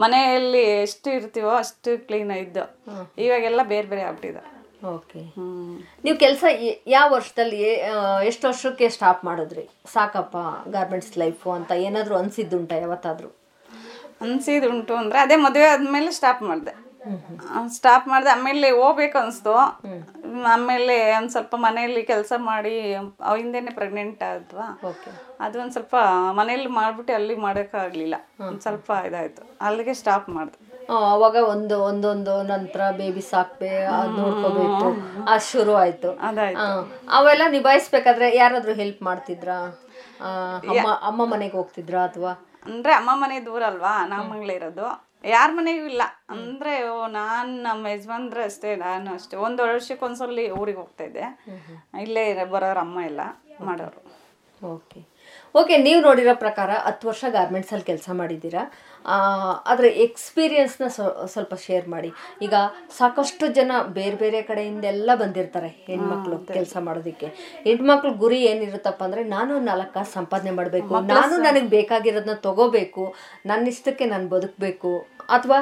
[0.00, 2.64] ಮನೆಯಲ್ಲಿ ಎಷ್ಟು ಇರ್ತೀವೋ ಅಷ್ಟು ಕ್ಲೀನ್ ಇದ್ದು.
[3.18, 4.62] ಇವಾಗೆಲ್ಲ ಬೇರೆ ಬೇರೆ ಆಗ್ಬಿಟ್ಟಿದೆ.
[4.86, 5.20] ಓಕೆ.
[6.04, 6.44] ನೀವು ಕೆಲಸ
[6.86, 7.62] ಯಾವ ವರ್ಷದಲ್ಲಿ
[8.26, 9.68] ಎಷ್ಟು ವರ್ಷಕ್ಕೆ ಸ್ಟಾಪ್ ಮಾಡಿದ್ರಿ?
[9.92, 10.36] ಸಾಕಪ್ಪ
[10.68, 13.28] ಗಾರ್ಮೆಂಟ್ಸ್ ಲೈಫು ಅಂತ ಏನಾದರೂ ಅನಿಸಿದ್ದುಂಟ ಯಾವತ್ತಾದರೂ?
[14.20, 16.91] ಅನಿಸಿದ್ದುಂಟು ಅಂದರೆ ಅಂದ್ರೆ ಅದೇ ಮದುವೆ ಆದಮೇಲೆ ಸ್ಟಾಪ್ ಮಾಡಿದೆ.
[17.68, 19.52] ಸ್ಟಾಪ್ ಮಾಡಿದೆ ಆಮೇಲೆ ಹೋಗ್ಬೇಕು ಅನಿಸ್ತು.
[20.46, 24.80] ಆಮೇಲೆ ಒಂದು ಸ್ವಲ್ಪ ಮನೆಯಲ್ಲಿ ಕೆಲಸ ಮಾಡಿ ಅವಿಂದೇನೆ ಪ್ರೆಗ್ನೆಂಟ್ ಆದ್ವಾ.
[25.40, 25.96] ಅದು ಒಂದು ಸ್ವಲ್ಪ
[26.30, 28.14] ಮನೆಯಲ್ಲಿ ಮಾಡ್ಬಿಟ್ಟು ಅಲ್ಲಿ ಮಾಡೋಕ್ಕಾಗಲಿಲ್ಲ
[28.48, 29.56] ಒಂದು ಸ್ವಲ್ಪ ಇದಾಯ್ತು.
[29.60, 30.72] ಅಲ್ಲಿಗೆ ಸ್ಟಾಪ್ ಮಾಡಿದೆ.
[31.10, 34.88] ಅವಾಗ ಒಂದು ಒಂದೊಂದು ನಂತರ ಬೇಬಿ ಸಾಕ್ಬೇ ಅದ್ ನೋಡ್ಕೋಬೇಕು.
[35.30, 36.10] ಅದು ಶುರು ಆಯ್ತು.
[36.10, 36.80] ಅದಾಯ್ತು.
[37.10, 39.58] ಅವೆಲ್ಲ ನಿಭಾಯಿಸ್ಬೇಕಾದ್ರೆ ಯಾರಾದ್ರೂ ಹೆಲ್ಪ್ ಮಾಡ್ತಿದ್ರಾ?
[40.68, 42.32] ಅಮ್ಮ ಅಮ್ಮ ಮನೆಗೆ ಹೋಗ್ತಿದ್ರಾ ಅಥವಾ?
[42.64, 45.11] ಅಂದ್ರೆ ಅಮ್ಮ ಮನೆ ದೂರ ಅಲ್ವಾ ನಮ್ಮ ಇರೋದು.
[45.24, 46.02] ಯಾರ ಮನೆಗೂ ಇಲ್ಲ.
[46.28, 49.36] ಅಂದ್ರೆ ನಾನ್ ನಮ್ಮ ಯಜಮಾನ್ರ ಅಷ್ಟೇ ನಾನು ಅಷ್ಟೇ.
[49.36, 51.44] ಒಂದು ವರ್ಷಕ್ಕೆ ಒಂದ್ಸಲಿ ಊರಿಗೆ ಹೋಗ್ತಾ ಇದ್ದೆ.
[52.00, 53.20] ಇಲ್ಲೇ ಇರ- ಬರೋರು ಅಮ್ಮ ಎಲ್ಲ
[53.60, 54.22] ಮಾಡೋರು.
[54.66, 55.06] ಓಕೆ.
[55.54, 58.72] ಓಕೆ ನೀವು ನೋಡಿರೋ ಪ್ರಕಾರ ಹತ್ತು ವರ್ಷ ಗಾರ್ಮೆಂಟ್ಸಲ್ಲಿ ಕೆಲಸ ಮಾಡಿದ್ದೀರಾ?
[59.66, 60.86] ಅದರ ಎಕ್ಸ್ಪೀರಿಯನ್ಸ್ನ
[61.26, 62.12] ಸ್ವಲ್ಪ ಶೇರ್ ಮಾಡಿ.
[62.42, 62.54] ಈಗ
[62.98, 67.26] ಸಾಕಷ್ಟು ಜನ ಬೇರೆ ಬೇರೆ ಕಡೆಯಿಂದೆಲ್ಲ ಬಂದಿರ್ತಾರೆ ಹೆಣ್ಮಕ್ಳು ಕೆಲಸ ಮಾಡೋದಕ್ಕೆ.
[67.64, 71.00] ಹೆಣ್ಮಕ್ಳು ಗುರಿ ಏನಿರುತ್ತಪ್ಪ ಅಂದರೆ ನಾನು ನಾಲ್ಕು ಕಾಸು ಸಂಪಾದನೆ ಮಾಡಬೇಕು.
[71.00, 73.14] ನಾನು ನನಗೆ ಬೇಕಾಗಿರೋದನ್ನ ತಗೋಬೇಕು.
[73.46, 75.21] ನನ್ನ ಇಷ್ಟಕ್ಕೆ ನಾನು ಬದುಕಬೇಕು.
[75.32, 75.58] ಅಥವಾ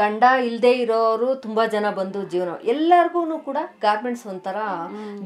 [0.00, 4.58] ಗಂಡ ಇಲ್ಲದೆ ಇರೋರು ತುಂಬ ಜನ ಬಂದು ಜೀವನ ಎಲ್ಲರಿಗೂ ಕೂಡ ಗಾರ್ಮೆಂಟ್ಸ್ ಒಂಥರ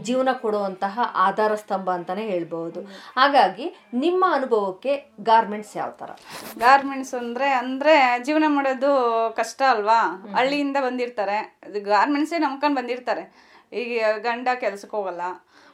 [0.03, 2.83] ಜೀವನ ಕೊಡುವಂತಹ ಆಧಾರ ಸ್ತಂಭ ಅಂತಲೇ ಹೇಳ್ಬೋದು
[3.17, 3.67] ಹಾಗಾಗಿ
[4.05, 4.95] ನಿಮ್ಮ ಅನುಭವಕ್ಕೆ
[5.31, 6.11] ಗಾರ್ಮೆಂಟ್ಸ್ ಯಾವ ಥರ
[6.59, 7.95] ಗಾರ್ಮೆಂಟ್ಸ್ ಅಂದ್ರೆ ಅಂದ್ರೆ
[8.27, 8.91] ಜೀವನ ಮಾಡೋದು
[9.37, 9.99] ಕಷ್ಟ ಅಲ್ವಾ?
[10.37, 11.39] ಹಳ್ಳಿಯಿಂದ ಬಂದಿರ್ತಾರೆ.
[11.91, 13.25] ಗಾರ್ಮೆಂಟ್ಸೇ ನಂಬ್ಕೊಂಡು ಬಂದಿರ್ತಾರೆ.
[13.83, 15.23] ಈಗ ಗಂಡ ಕೆಲ್ಸಕ್ಕೆ ಹೋಗಲ್ಲ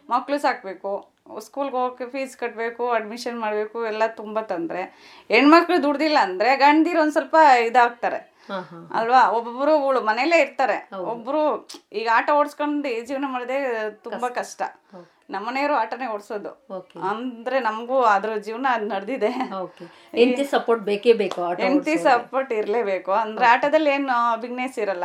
[0.08, 0.92] ಮಕ್ಕಳು ಸಾಕಬೇಕು.
[1.40, 4.82] ಸ್ಕೂಲ್ಗೆ ಹೋಗಕ್ಕೆ ಫೀಸ್ ಕಟ್ಟಬೇಕು ಅಡ್ಮಿಷನ್ ಮಾಡಬೇಕು ಎಲ್ಲ ತುಂಬ ತೊಂದರೆ.
[5.28, 7.36] ಹೆಣ್ಮಕ್ಳು ದುಡ್ದಿಲ್ಲ ಅಂದರೆ ಗಂಡಿರು ಒಂದು ಸ್ವಲ್ಪ
[7.66, 8.20] ಇದಾಗ್ತಾರೆ.
[8.94, 9.22] ಅಲ್ವಾ?
[9.28, 10.88] ಒಬ್ಬೊಬ್ರು ಮನೇಲೆ ಮನೇಲೇ ಇರ್ತಾರೆ.
[10.96, 11.42] ಒಬ್ರು
[11.92, 13.58] ಈಗ ಆಟ ಓಡಿಸ್ಕೊಂಡು ಜೀವನ ಮಾಡೋದೇ
[13.90, 14.62] ತುಂಬಾ ಕಷ್ಟ.
[15.30, 16.50] ನಮ್ಮನೆಯವರು ಆಟನೇ ಓಡಿಸೋದು.
[17.10, 19.30] ಅಂದ್ರೆ ನಮಗೂ ಅದ್ರ ಜೀವನ ನಡೆದಿದೆ.
[19.62, 19.84] ಓಕೆ
[20.18, 23.12] ಹೆಂಡತಿ ಸಪೋರ್ಟ್ ಬೇಕೇ ಬೇಕು ಹೆಂಡತಿ ಸಪೋರ್ಟ್ ಇರ್ಲೇಬೇಕು.
[23.12, 25.04] ಅಂದ್ರೆ ಆಟದಲ್ಲಿ ಏನು ಬಿಗ್ನೆಸ್ ಇರಲ್ಲ.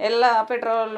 [0.00, 0.96] ಎಲ್ಲ ಪೆಟ್ರೋಲ್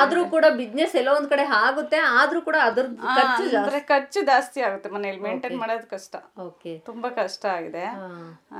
[0.00, 2.84] ಆದ್ರೂ ಕೂಡ ಬಿಸ್ನೆಸ್ ಎಲ್ಲ ಒಂದ್ ಕಡೆ ಆಗುತ್ತೆ ಆದ್ರೂ ಕೂಡ ಅದ್ರ
[3.18, 5.20] ಖರ್ಚು ಅಂದ್ರೆ ಖರ್ಚು ಜಾಸ್ತಿ ಆಗುತ್ತೆ ಮನೇಲಿ.
[5.20, 6.16] ಮೇಂಟೈನ್ ಮಾಡೋದು ಕಷ್ಟ.
[6.86, 7.86] ತುಂಬಾ ಕಷ್ಟ ಆಗಿದೆ.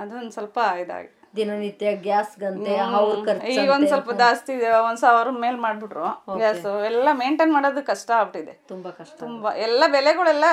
[0.01, 5.31] ಅದೊಂದ್ ಸ್ವಲ್ಪ ಇದಾಗಿ ದಿನನಿತ್ಯ ಗ್ಯಾಸ್ ಗಂತೆ ಅವ್ರ ಖರ್ಚು ಈಗ ಒಂದ್ ಸ್ವಲ್ಪ ಜಾಸ್ತಿ ಇದೆ ಒಂದ್ ಸಾವಿರ
[5.31, 6.07] ಮೇಲ್ ಮಾಡ್ಬಿಟ್ರು.
[6.37, 8.53] ಗ್ಯಾಸ್ ಎಲ್ಲ ಮೇಂಟೈನ್ ಮಾಡೋದು ಕಷ್ಟ ಆಗ್ಬಿಟ್ಟಿದೆ.
[8.69, 10.45] ತುಂಬಾ ಕಷ್ಟ ತುಂಬಾ ಎಲ್ಲ ಬೆಲೆಗಳೆಲ್ಲ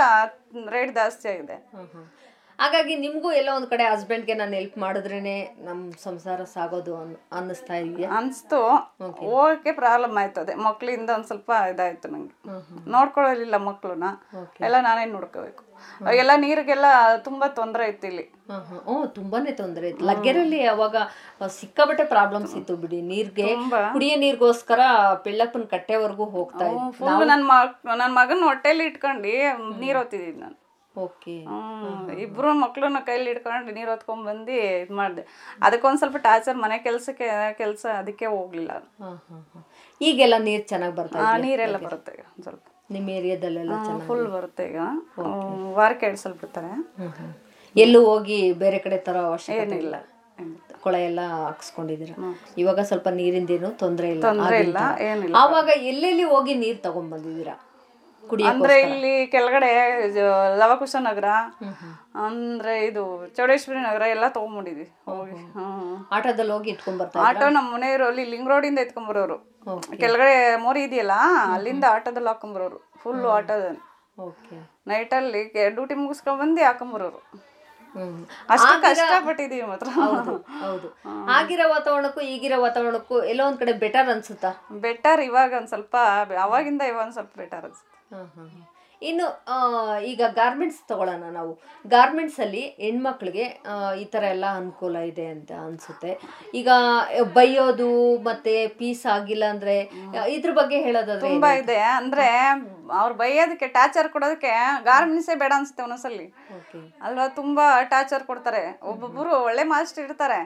[0.70, 1.58] ರೇಟ್ ಜಾಸ್ತಿ ಆಗಿದೆ.
[2.60, 8.10] ಹಾಗಾಗಿ ನಿಮಗೂ ಎಲ್ಲ ಒಂದ್ ಕಡೆ ಹಸ್ಬೆಂಡ್ಗೆ ನಾನು ಹೆಲ್ಪ್ ಮಾಡಿದ್ರೇನೆ ನಮ್ ಸಂಸಾರ ಸಾಗೋದು ಅನ್- ಅನ್ನಿಸ್ತಾ ಇದೆಯಾ?
[8.18, 8.60] ಅನ್ಸ್ತು.
[9.26, 12.36] ಹೋಗಕ್ಕೆ ಪ್ರಾಬ್ಲಮ್ ಆಯ್ತು ಅದೇ ಮಕ್ಳಿಂದ ಒಂದ್ ಸ್ವಲ್ಪ ಇದಾಯ್ತು ನಂಗೆ.
[12.90, 14.10] ನೋಡ್ಕೊಳ್ಳಲಿಲ್ಲ ಮಕ್ಕಳನ್ನ
[14.62, 15.65] ಎಲ್ಲ ನಾನೇ ನೋಡ್ಕೋಬೇಕು?
[16.16, 16.88] ಎಲ್ಲ ನೀರಿಗೆಲ್ಲ
[17.26, 18.26] ತುಂಬಾ ತೊಂದರೆ ಇತ್ತು ಇಲ್ಲಿ.
[18.86, 20.04] ಓ ತುಂಬಾನೇ ತೊಂದರೆ ಇತ್ತು.
[20.10, 20.96] ಲಗ್ಗೆರಲ್ಲಿ ಅವಾಗ
[21.58, 23.00] ಸಿಕ್ಕಾಬಟ್ಟೆ ಪ್ರಾಬ್ಲಮ್ಸ್ ಇತ್ತು ಬಿಡಿ.
[23.10, 23.48] ನೀರ್ಗೆ
[23.94, 24.82] ಕುಡಿಯ ನೀರ್ಗೋಸ್ಕರ
[25.26, 29.34] ಪಿಳ್ಳಪ್ಪನ ಕಟ್ಟೆವರೆಗೂ ಹೋಗ್ತಾ ಇತ್ತು ಮಗನ್ ನನ್ನ ಮಗ್ ನನ್ನ ಮಗನ ಹೊಟ್ಟೆಲಿ ಇಟ್ಕೊಂಡು
[29.80, 30.58] ನೀರ್ ಹೊತ್ತಿದ್ದೀನಿ ನಾನು.
[30.96, 31.34] ಓಕೆ.
[32.26, 35.24] ಇಬ್ರು ಮಕ್ಳನ್ನ ಕೈಲಿ ಇಟ್ಕೊಂಡು ನೀರ್ ಹೊತ್ಕೊಂಡ್ ಬಂದು ಇದ್ ಮಾಡಿದೆ.
[35.62, 37.28] ಅದಕ್ಕೊಂದ್ ಸ್ವಲ್ಪ ಟಾರ್ಚರ್ ಮನೆ ಕೆಲ್ಸಕ್ಕೆ
[37.58, 38.72] ಕೆಲಸ ಅದಕ್ಕೆ ಹೋಗ್ಲಿಲ್ಲ.
[40.02, 42.14] ಈಗೆಲ್ಲ ನೀರ್ ಚೆನ್ನಾಗ್ ಬರ್ತಾ ಆ, ನೀರೆಲ್ಲ ಬರುತ್ತೆ
[42.44, 42.64] ಸ್ವಲ್ಪ.
[42.90, 43.76] ನಿಮ್ಮ ಏರಿಯಾದಲ್ಲೆಲ್ಲ
[44.08, 44.80] ಫುಲ್ ಬರುತ್ತೆ ಈಗ.
[45.74, 46.72] ವಾರಕ್ಕೆ ಎರಡು ಸಲ ಬಿಡ್ತಾರೆ
[47.76, 49.96] ಎಲ್ಲೂ ಹೋಗಿ ಬೇರೆ ಕಡೆ ತರೋ ಅವಶ್ಯಕತೆ ಏನಿಲ್ಲ.
[50.84, 52.16] ಕೊಳ ಎಲ್ಲ ಹಾಕ್ಸ್ಕೊಂಡಿದ್ದೀರಾ?
[52.58, 54.24] ಇವಾಗ ಸ್ವಲ್ಪ ನೀರಿಂದೇನು ತೊಂದರೆ ಇಲ್ಲ
[54.64, 54.80] ಇಲ್ಲ
[55.42, 57.65] ಆವಾಗ ಎಲ್ಲೆಲ್ಲಿ ಹೋಗಿ ನೀರು ತಗೊಂಡ್ ಬಂದಿದ್ದೀರಾ ಕುಡಿಯೋ
[58.52, 59.70] ಅಂದ್ರೆ ಇಲ್ಲಿ ಕೆಳಗಡೆ
[60.62, 61.28] ಲವಕುಶ ನಗರ
[62.26, 63.04] ಅಂದ್ರೆ ಇದು
[63.38, 64.88] ಚೌಡೇಶ್ವರಿ ನಗರ ಎಲ್ಲ ತಗೊಂಡ್ಬಂದಿದ್ವಿ.
[65.10, 65.40] ಹೋಗಿ
[66.18, 69.38] ಆಟೋದಲ್ಲಿ ಹೋಗಿ ಇಟ್ಕೊಂಡ್ ಬರ್ತಾರೆ ಆಟೋ ನಮ್ಮ ಮನೆಯವರು ಅಲ್ಲಿ ಲಿಂಗ್ ರೋಡ್ ಇಂದ ಎತ್ಕೊಂಡ್ ಬರೋರು
[70.02, 70.34] ಕೆಳಗಡೆ
[70.66, 71.16] ಮೋರಿ ಇದೆಯಲ್ಲ
[71.56, 73.82] ಅಲ್ಲಿಂದ ಆಟೋದಲ್ಲಿ ಹಾಕೊಂಬರೋರು ಫುಲ್ ಆಟೋದಲ್ಲಿ
[74.88, 75.42] ನೈಟಲ್ಲಿ
[75.76, 77.22] ಡ್ಯೂಟಿ ಮುಗಿಸ್ಕೊಂಡ್ ಬಂದು ಹಾಕೊಂಡ್ ಬರೋರು
[78.54, 79.88] ಅಷ್ಟು ಕಷ್ಟಪಟ್ಟಿದೀವಿ ಮಾತ್ರ.
[80.64, 80.88] ಹೌದು
[81.36, 84.52] ಆಗಿರೋ ವಾತಾವರಣಕ್ಕೂ ಈಗಿರೋ ವಾತಾವರಣಕ್ಕೂ ಎಲ್ಲೋ ಒಂದ್ ಕಡೆ ಬೆಟರ್ ಅನ್ಸುತ್ತಾ?
[84.86, 85.96] ಬೆಟರ್ ಇವಾಗ ಒಂದ್ ಸ್ವಲ್ಪ
[86.46, 87.95] ಅವಾಗಿಂದ ಇವಾಗ ಒಂದ್ ಸ್ವಲ್ಪ ಬೆಟರ್ ಅನ್ಸುತ್ತೆ.
[89.02, 89.26] ಇನ್ನು
[90.12, 91.52] ಈಗ ಗಾರ್ಮೆಂಟ್ಸ್ ತಗೊಳ್ಳೋಣ ನಾವು.
[91.94, 93.46] ಗಾರ್ಮೆಂಟ್ಸಲ್ಲಿ ಹೆಣ್ಮಕ್ಳಿಗೆ
[94.02, 96.12] ಈ ತರ ಎಲ್ಲ ಅನುಕೂಲ ಇದೆ ಅಂತ ಅನ್ಸುತ್ತೆ.
[96.60, 96.70] ಈಗ
[97.38, 97.90] ಬೈಯೋದು
[98.30, 99.76] ಮತ್ತೆ ಪೀಸ್ ಆಗಿಲ್ಲ ಅಂದ್ರೆ
[100.36, 101.80] ಇದ್ರ ಬಗ್ಗೆ ಹೇಳೋದಾದ್ರೆ ತುಂಬಾ ಇದೆ.
[102.00, 102.28] ಅಂದ್ರೆ
[103.02, 104.54] ಅವ್ರು ಬೈಯೋದಕ್ಕೆ ಟಾರ್ಚರ್ ಕೊಡೋದಕ್ಕೆ
[104.90, 106.28] ಗಾರ್ಮೆಂಟ್ಸೇ ಬೇಡ ಅನ್ಸುತ್ತೆ ಒಂದೊಂದ್ಸಲಿ.
[107.06, 107.28] ಅಲ್ವಾ?
[107.42, 108.64] ತುಂಬಾ ಟಾರ್ಚರ್ ಕೊಡ್ತಾರೆ.
[108.92, 110.40] ಒಬ್ಬೊಬ್ಬರು ಒಳ್ಳೆ ಮಾಸ್ಟರ್ ಇರ್ತಾರೆ.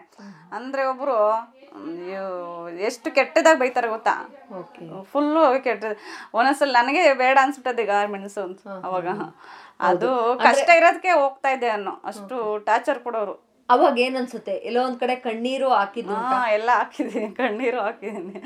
[0.58, 1.20] ಅಂದರೆ ಅಯ್ಯೋ,
[2.82, 4.14] ಎಷ್ಟು ಕೆಟ್ಟದಾಗಿ ಬೈತಾರೆ ಗೊತ್ತಾ?
[5.04, 5.84] ಫುಲ್ಲು ಕೆಟ್ಟ
[6.34, 9.08] ಒಂದೊಂದ್ಸಲ ನನಗೆ ಬೇಡ ಅನ್ಸ್ಬಿಟ್ಟದೆ ಗಾರ್ಮೆಂಟ್ಸ್ ಅಂತ ಅವಾಗ.
[9.80, 13.36] ಅದು ಕಷ್ಟ ಇರೋದಕ್ಕೆ ಹೋಗ್ತಾ ಇದೆ ಅನ್ನೋ ಅಷ್ಟು ಟಾರ್ಚರ್ ಕೊಡೋರು.
[13.70, 14.56] ಅವಾಗ ಏನ್ ಅನ್ಸುತ್ತೆ?
[14.58, 16.16] ಎಲ್ಲೋ ಒಂದ್ ಕಡೆ ಕಣ್ಣೀರು ಹಾಕಿದ್ದು
[16.52, 18.40] ಎಲ್ಲ ಹಾಕಿದೀನಿ ಕಣ್ಣೀರು ಹಾಕಿದೀನಿ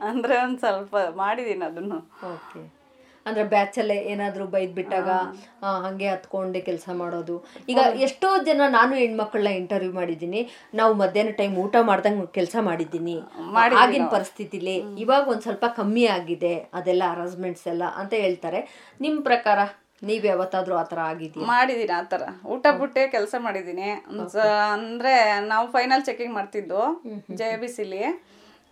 [0.00, 1.98] ಅಂದ್ರೆ ಒಂದ್ ಸ್ವಲ್ಪ ಮಾಡಿದೀನಿ ಅದನ್ನು.
[2.34, 2.83] ಓಕೆ.
[3.26, 5.08] ಅಂದ್ರೆ ಬ್ಯಾಚಲ್ಲೇ ಏನಾದ್ರೂ ಬೈದ್ ಬಿಟ್ಟಾಗ
[5.86, 7.36] ಹಂಗೆ ಹತ್ಕೊಂಡೆ ಕೆಲಸ ಮಾಡೋದು.
[7.72, 10.42] ಈಗ ಎಷ್ಟೋ ಜನ ನಾನು ಹೆಣ್ಮಕ್ಳನ್ನ ಇಂಟರ್ವ್ಯೂ ಮಾಡಿದ್ದೀನಿ.
[10.80, 13.16] ನಾವು ಮಧ್ಯಾಹ್ನ ಟೈಮ್ ಊಟ ಮಾಡ್ದಂಗೆ ಕೆಲಸ ಮಾಡಿದ್ದೀನಿ.
[13.84, 16.54] ಆಗಿನ ಪರಿಸ್ಥಿತಿಲಿ ಇವಾಗ ಒಂದ್ ಸ್ವಲ್ಪ ಕಮ್ಮಿ ಆಗಿದೆ.
[16.80, 18.62] ಅದೆಲ್ಲ ಅರೇಂಜ್ಮೆಂಟ್ಸ್ ಎಲ್ಲ ಅಂತ ಹೇಳ್ತಾರೆ.
[19.06, 19.58] ನಿಮ್ ಪ್ರಕಾರ
[20.08, 22.22] ನೀವ್ ಯಾವತ್ತಾದ್ರೂ ಆತರ ಆಗಿದ್ದೀನಿ ಮಾಡಿದೀನಿ ಆತರ.
[22.54, 23.88] ಊಟ ಬಿಟ್ಟೆ ಕೆಲಸ ಮಾಡಿದೀನಿ.
[24.10, 24.38] ಒಂದ್
[24.76, 25.14] ಅಂದ್ರೆ
[25.52, 26.80] ನಾವು ಫೈನಲ್ ಚೆಕಿಂಗ್ ಮಾಡ್ತಿದ್ದು
[27.40, 28.02] ಜೆ ಬಿ ಸಿಲಿ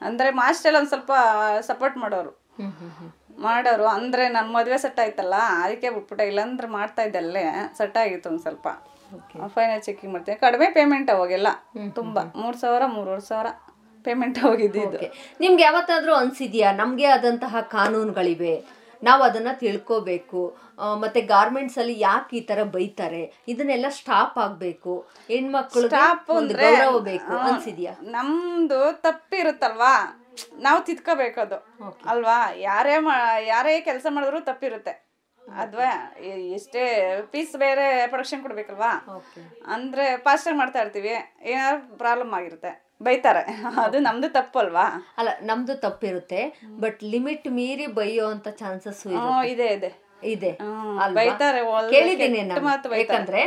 [0.03, 1.13] ಅಂದ್ರೆ ಮಾಸ್ಟರ್ ಒಂದ್ ಸ್ವಲ್ಪ
[1.71, 2.33] ಸಪೋರ್ಟ್ ಮಾಡೋರು.
[3.39, 7.45] ಮಾಡೋರು ಅಂದ್ರೆ ನನ್ನ ಮದುವೆ ಸೆಟ್ ಆಯ್ತಲ್ಲ ಅದಕ್ಕೆ ಬಿಟ್ಬಿಟ್ಟೆ ಇಲ್ಲಾಂದ್ರೆ ಮಾಡ್ತಾ ಇದ್ದೆ ಅಲ್ಲೇ
[7.79, 8.69] ಸೆಟ್ ಆಗಿತ್ತು ಒಂದು ಸ್ವಲ್ಪ.
[9.47, 10.39] ಫೈನಲ್ ಚೆಕಿಂಗ್ ಮಾಡ್ತೀನಿ.
[10.41, 11.49] ಕಡಿಮೆ ಪೇಮೆಂಟ್ ಅವಾಗೆಲ್ಲ
[11.95, 12.33] ತುಂಬಾ.
[12.37, 13.47] ಮೂರ್ ಸಾವಿರ ಮೂರುವರೆ ಸಾವಿರ
[14.05, 16.73] ಪೇಮೆಂಟ್ ಹೋಗಿದ್ದಿದ್ದು ಓಕೆ ನಿಮ್ಗೆ ಯಾವತ್ತಾದ್ರೂ ಅನ್ಸಿದ್ಯಾ?
[16.73, 18.55] ನಮ್ಗೆ ಆದಂತಹ ಕಾನೂನುಗಳಿವೆ.
[19.03, 20.57] ನಾವು ಅದನ್ನ ತಿಳ್ಕೋಬೇಕು.
[21.01, 23.33] ಮತ್ತೆ ಗಾರ್ಮೆಂಟ್ಸ್ ಅಲ್ಲಿ ಯಾಕೆ ಈ ತರ ಬೈತಾರೆ?
[23.49, 25.07] ಇದನ್ನೆಲ್ಲ ಸ್ಟಾಪ್ ಆಗ್ಬೇಕು.
[25.29, 26.31] ಹೆಣ್ಮಕ್ಳು ಸ್ಟಾಪ್
[27.01, 27.33] ಬೇಕು.
[27.37, 27.93] ಅನ್ಸಿದ್ಯಾ?
[28.03, 30.19] ನಮ್ದು ತಪ್ಪಿರುತ್ತಲ್ವಾ?
[30.57, 31.59] ನಾವು ತಿದ್ಕೋಬೇಕದು
[32.07, 32.51] ಅಲ್ವಾ?
[32.61, 33.15] ಯಾರೇ ಮಾ
[33.47, 34.95] ಯಾರೇ ಕೆಲಸ ಮಾಡಿದ್ರು ತಪ್ಪಿರುತ್ತೆ.
[35.59, 35.91] ಅದ್ವಾ?
[36.55, 36.83] ಎಷ್ಟೇ
[37.33, 38.93] ಪೀಸ್ ಬೇರೆ ಪ್ರೊಡಕ್ಷನ್ ಕೊಡ್ಬೇಕಲ್ವಾ?
[39.67, 41.15] ಅಂದ್ರೆ ಫಾಸ್ಟಾಗಿ ಮಾಡ್ತಾ ಇರ್ತೀವಿ.
[41.43, 42.73] ಏನಾದ್ರು ಪ್ರಾಬ್ಲಮ್ ಆಗಿರುತ್ತೆ.
[43.03, 43.43] ಬೈತಾರೆ.
[43.85, 44.85] ಅದು ನಮ್ದು ತಪ್ಪಲ್ವಾ
[45.19, 46.41] ಅಲ್ಲ ನಮ್ದು ತಪ್ಪಿರುತ್ತೆ.
[46.81, 49.03] ಬಟ್ ಲಿಮಿಟ್ ಮೀರಿ ಬೈಯೋ ಅಂತ ಚಾನ್ಸಸ್
[49.45, 49.91] ಇದೆ ಇದೆ.
[50.25, 50.51] ಇದೆ.
[51.91, 52.39] ಕೇಳಿದ್ದೀನಿ
[52.99, 53.43] ಯಾಕಂದ್ರೆ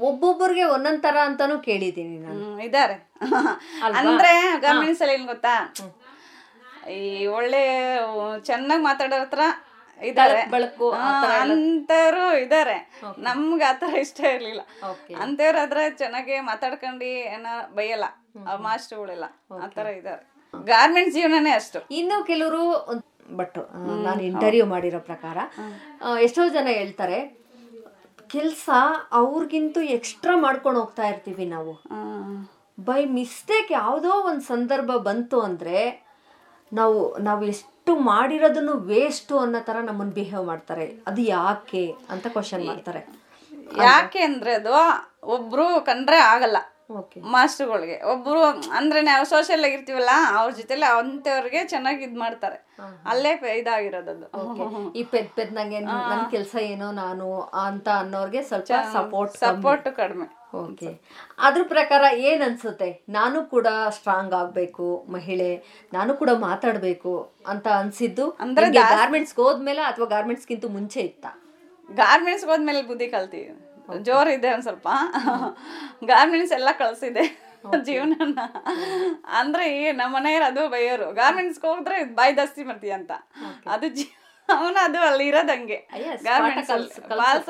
[0.00, 2.44] ಒಬ್ಬೊಬ್ಬರಿಗೆ ಒಂದೊಂದ್ ತರ ಅಂತಾನು ಕೇಳಿದ್ದೀನಿ ನಾನು.
[2.60, 2.96] ಇದಾರೆ
[4.00, 4.32] ಅಂದ್ರೆ
[4.68, 5.54] ಅಲ್ಲಿ ಏನ್ ಗೊತ್ತಾ?
[6.90, 7.62] ಈ ಒಳ್ಳೆ
[8.44, 9.40] ಚೆನ್ನಾಗಿ ಮಾತಾಡೋ ಹತ್ರ
[10.00, 12.76] ಇದಾರೆ ಬೆಳಕು ಅಂತರು ಇದಾರೆ
[13.18, 14.62] ನಮ್ಗೆ ಆತರ ಇಷ್ಟ ಇರ್ಲಿಲ್ಲ.
[14.90, 15.14] Okay.
[15.22, 18.04] ಅಂತವ್ರ ಆದ್ರೆ ಚೆನ್ನಾಗಿ ಮಾತಾಡ್ಕೊಂಡು ಏನ ಬೈಯಲ್ಲ.
[18.48, 19.24] ಆ ಮಾಸ್ಟರ್ಗಳೆಲ್ಲ.
[19.62, 20.22] ಆತರ ಇದಾರೆ
[20.54, 21.80] ಗಾರ್ಮೆಂಟ್ ಜೀವನನೇ ಅಷ್ಟು.
[21.90, 22.62] ಇನ್ನು ಕೆಲವರು
[23.36, 23.58] ಬಟ್
[24.06, 25.38] ನಾನು ಇಂಟರ್ವ್ಯೂ ಮಾಡಿರೋ ಪ್ರಕಾರ
[26.22, 27.18] ಎಷ್ಟೋ ಜನ ಹೇಳ್ತಾರೆ
[28.28, 28.70] ಕೆಲಸ
[29.12, 31.72] ಅವ್ರಿಗಿಂತೂ ಎಕ್ಸ್ಟ್ರಾ ಮಾಡ್ಕೊಂಡು ಹೋಗ್ತಾ ಇರ್ತೀವಿ ನಾವು.
[32.78, 35.78] ಬೈ ಮಿಸ್ಟೇಕ್ ಯಾವುದೋ ಒಂದು ಸಂದರ್ಭ ಬಂತು ಅಂದರೆ
[36.72, 40.86] ನಾವು ನಾವು ಎಷ್ಟು ಮಾಡಿರೋದನ್ನು ವೇಸ್ಟು ಅನ್ನೋ ಥರ ನಮ್ಮನ್ನು ಬಿಹೇವ್ ಮಾಡ್ತಾರೆ.
[41.06, 43.00] ಅದು ಯಾಕೆ ಅಂತ ಕ್ವಶನ್ ಮಾಡ್ತಾರೆ.
[43.76, 44.74] ಯಾಕೆ ಅಂದರೆ ಅದು
[45.22, 46.56] ಒಬ್ಬರು ಕಂಡ್ರೆ ಆಗಲ್ಲ.
[47.34, 47.96] ಮಾಸ್ಟರ್ಗಳಿಗೆ.
[48.12, 48.40] ಒಬ್ರು
[48.78, 52.58] ಅಂದ್ರೆ ನಾವು ಸೋಷಿಯಲ್ ಆಗಿರ್ತೀವಲ್ಲ ಅವ್ರ ಜೊತೆಲಿ ಅಂತವ್ರಿಗೆ ಚೆನ್ನಾಗಿ ಇದ್ ಮಾಡ್ತಾರೆ.
[53.10, 54.26] ಅಲ್ಲೇ ಇದಾಗಿರೋದು ಇದಾಗಿರೋದದು
[55.00, 57.26] ಈ ಪೆದ್ ಪೆದ್ ನಂಗೆ ನನ್ ಕೆಲಸ ಏನೋ ನಾನು
[57.64, 60.26] ಅಂತ ಅನ್ನೋರ್ಗೆ ಸ್ವಲ್ಪ ಸಪೋರ್ಟ್ ಸಪೋರ್ಟ್ ಕಡಿಮೆ.
[60.62, 60.88] ಓಕೆ
[61.38, 62.88] ಅದ್ರ ಪ್ರಕಾರ ಏನ್ ಅನ್ಸುತ್ತೆ?
[63.08, 65.50] ನಾನು ಕೂಡ ಸ್ಟ್ರಾಂಗ್ ಆಗ್ಬೇಕು ಮಹಿಳೆ
[65.92, 67.12] ನಾನು ಕೂಡ ಮಾತಾಡ್ಬೇಕು
[67.52, 71.26] ಅಂತ ಅನ್ಸಿದ್ದು ಅಂದ್ರೆ ಗಾರ್ಮೆಂಟ್ಸ್ ಹೋದ್ಮೇಲೆ ಅಥವಾ ಗಾರ್ಮೆಂಟ್ಸ್ಗಿಂತ ಮುಂಚೆ ಇತ್ತ?
[71.88, 73.50] ಗಾರ್ಮೆಂಟ್ಸ್ ಹೋದ್ಮೇಲೆ ಬುದ್ಧಿ ಕಲ್ತೀವಿ
[74.08, 74.88] ಜೋರ್ ಇದೆ ಒಂದ್ ಸ್ವಲ್ಪ.
[76.10, 77.24] ಗಾರ್ಮೆಂಟ್ಸ್ ಎಲ್ಲ ಕಳ್ಸಿದೆ.
[77.86, 78.12] ಜೀವನ
[79.40, 81.08] ಅಂದ್ರೆ ಈ ನಮ್ಮ ಮನೆಯವ್ರು ಅದು ಬೈಯೋರು.
[81.20, 83.12] ಗಾರ್ಮೆಂಟ್ಸ್ ಹೋಗಿದ್ರೆ ಬಾಯಿ ಜಾಸ್ತಿ ಮಾಡ್ತೀಯ ಅಂತ.
[83.74, 84.04] ಅದು ಜೀ
[84.48, 85.78] ಅವನ ಅದು ಅಲ್ಲಿ ಇರೋದಂಗೆ.
[86.28, 87.48] ಗಾರ್ಮೆಂಟ್ಸ್ ಪಾಠ ಪಾಲ್ಸ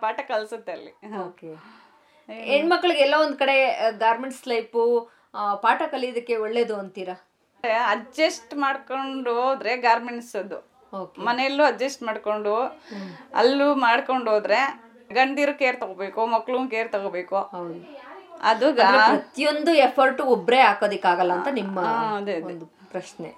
[0.00, 0.92] ಪಾಠ ಕಲ್ಸುತ್ತೆ ಅಲ್ಲಿ.
[1.02, 3.56] ಹೆಣ್ಮಕ್ಳಿಗೆಲ್ಲ ಹೆಣ್ಮಕ್ಳಿಗೆ ಎಲ್ಲ ಒಂದ್ ಕಡೆ
[3.98, 4.82] ಗಾರ್ಮೆಂಟ್ಸ್ ಲೈಫು
[5.62, 7.16] ಪಾಠ ಕಲಿಯೋದಕ್ಕೆ ಒಳ್ಳೇದು ಅಂತೀರಾ?
[7.94, 10.58] ಅಡ್ಜಸ್ಟ್ ಮಾಡ್ಕೊಂಡು ಹೋದ್ರೆ ಗಾರ್ಮೆಂಟ್ಸ್ ಅದು
[11.26, 12.54] ಮನೆಯಲ್ಲೂ ಅಡ್ಜಸ್ಟ್ ಮಾಡ್ಕೊಂಡು
[13.34, 14.60] ಅಲ್ಲೂ ಮಾಡ್ಕೊಂಡು ಹೋದ್ರೆ
[15.18, 17.38] ಗಂಡಿರು ಕೇರ್ ತಗೋಬೇಕು ಮಕ್ಳು ಕೇರ್ ತಗೋಬೇಕು.
[18.50, 21.78] ಅದು ಪ್ರತಿಯೊಂದು ಎಫರ್ಟ್ ಒಬ್ರೇ ಹಾಕೋದಿಕ್ಕಾಗಲ್ಲ ಅಂತ ನಿಮ್ಮ
[22.18, 23.30] ಅದೇ, ಒಂದು ಪ್ರಶ್ನೆ.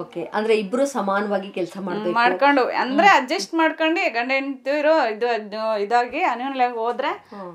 [0.00, 2.14] ಓಕೆ ಅಂದ್ರೆ ಇಬ್ರು ಸಮಾನವಾಗಿ ಕೆಲಸ ಮಾಡ್ಬೇಕು.
[2.18, 5.28] ಮಾಡ್ಕೊಂಡು ಅಂದ್ರೆ ಅಡ್ಜಸ್ಟ್ ಮಾಡ್ಕೊಂಡು ಗಂಡ ಹೆಂಡತಿ ಇರೋ ಇದು
[5.84, 7.10] ಇದಾಗಿ ಅನ್ಯೂನ್ಲಾಗಿ ಹೋದ್ರೆ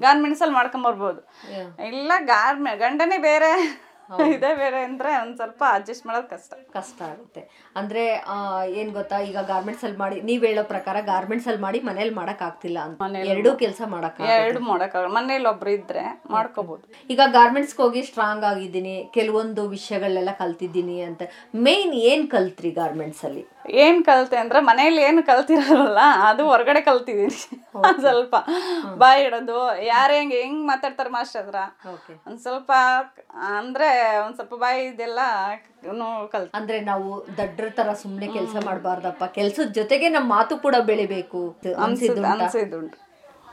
[0.06, 1.22] ಗಾರ್ಮೆಂಟ್ಸ್ ಅಲ್ಲಿ ಮಾಡ್ಕೊಂಡ್ ಬರ್ಬೋದು
[1.92, 3.52] ಇಲ್ಲ ಗಾರ್ಮೆ ಗಂಡನೇ ಬೇರೆ.
[4.10, 6.54] ಇದೇ ಬೇರೆ ಅಂದ್ರೆ ಒಂದ್ ಸ್ವಲ್ಪ ಅಡ್ಜಸ್ಟ್ ಮಾಡೋದು ಕಷ್ಟ.
[6.74, 7.50] ಕಷ್ಟ ಆಗುತ್ತೆ.
[7.76, 9.20] ಅಂದ್ರೆ ಆ, ಏನ್ ಗೊತ್ತಾ?
[9.20, 13.02] ಈಗ ಗಾರ್ಮೆಂಟ್ಸ್ ಅಲ್ಲಿ ಮಾಡಿ ನೀವ್ ಹೇಳೋ ಪ್ರಕಾರ ಗಾರ್ಮೆಂಟ್ಸ್ ಅಲ್ಲಿ ಮಾಡಿ ಮನೇಲಿ ಮಾಡಕ್ ಆಗ್ತಿಲ್ಲ ಅಂತ.
[13.28, 19.70] ಎರಡೂ ಕೆಲಸ ಮಾಡಕ್ ಎರಡು ಮಾಡಕ್ ಮನೇಲಿ ಒಬ್ರು ಇದ್ರೆ ಮಾಡ್ಕೋಬಹುದು ಈಗ ಗಾರ್ಮೆಂಟ್ಸ್ಗೆ ಹೋಗಿ ಸ್ಟ್ರಾಂಗ್ ಆಗಿದ್ದೀನಿ ಕೆಲವೊಂದು
[19.70, 21.22] ವಿಷಯಗಳೆಲ್ಲ ಕಲ್ತಿದ್ದೀನಿ ಅಂತ.
[21.56, 23.46] ಮೇನ್ ಏನ್ ಕಲ್ತ್ರಿ ಗಾರ್ಮೆಂಟ್ಸ್ ಅಲ್ಲಿ?
[23.66, 27.38] ಏನ್ ಕಲ್ತೆ ಅಂದ್ರೆ ಮನೇಲಿ ಏನು ಕಲ್ತಿರಲ್ಲ ಅದು ಹೊರಗಡೆ ಕಲ್ತಿದೀನಿ.
[28.02, 28.36] ಸ್ವಲ್ಪ
[28.98, 31.62] ಬಾಯಿ ಇಡೋದು ಯಾರು ಹೆಂಗ್ ಹೆಂಗ್ ಮಾತಾಡ್ತಾರೆ ಮಾಸ್ಟರ್ ಹತ್ರ
[32.28, 32.72] ಒಂದ್ ಸ್ವಲ್ಪ
[33.58, 33.90] ಅಂದ್ರೆ
[34.26, 35.20] ಒಂದ್ ಸ್ವಲ್ಪ ಬಾಯಿ ಇದೆಲ್ಲ
[36.32, 39.24] ಕಲ್ತ ಅಂದ್ರೆ ನಾವು ದಡ್ರ ತರ ಸುಮ್ನೆ ಕೆಲಸ ಮಾಡಬಾರ್ದಪ್ಪ.
[39.36, 41.42] ಕೆಲ್ಸದ ಜೊತೆಗೆ ನಮ್ಮ ಮಾತು ಕೂಡ ಬೆಳಿಬೇಕು.
[41.80, 42.98] ಅನ್ಸಿದ್ದು ಅನ್ಸಿದ್ದುಂಟು.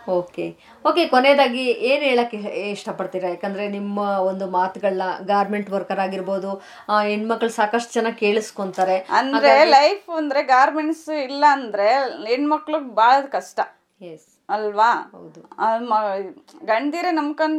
[0.08, 0.56] ಓಕೆ
[0.86, 2.36] ಓಕೆ ಕೊನೆಯದಾಗಿ ಏನು ಹೇಳಕ್ಕೆ
[2.70, 3.28] ಇಷ್ಟಪಡ್ತೀರಾ?
[3.28, 6.62] ಯಾಕಂದ್ರೆ ನಿಮ್ಮ ಒಂದು ಮಾತುಗಳನ್ನ ಗಾರ್ಮೆಂಟ್ ವರ್ಕರ್ ಆಗಿರ್ಬೋದು
[7.02, 8.96] ಹೆಣ್ಮಕ್ಳು ಸಾಕಷ್ಟು ಜನ ಕೇಳಿಸ್ಕೊಂತಾರೆ.
[8.96, 11.88] ಅಂದರೆ ಲೈಫ್ ಅಂದ್ರೆ ಗಾರ್ಮೆಂಟ್ಸ್ ಇಲ್ಲ ಅಂದ್ರೆ
[12.26, 13.60] ಹೆಣ್ಮಕ್ಳು ಭಾಳ ಕಷ್ಟ.
[14.02, 15.10] ಎಸ್ ಅಲ್ವಾ?
[15.12, 15.50] ಹೌದು.
[15.58, 16.64] ಅದ್ ಮ-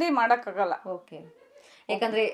[0.09, 0.89] ಮಾಡೋಕ್ಕಾಗಲ್ಲ.
[0.89, 1.43] ಓಕೆ
[1.89, 2.27] ಯಾಕಂದ್ರೆ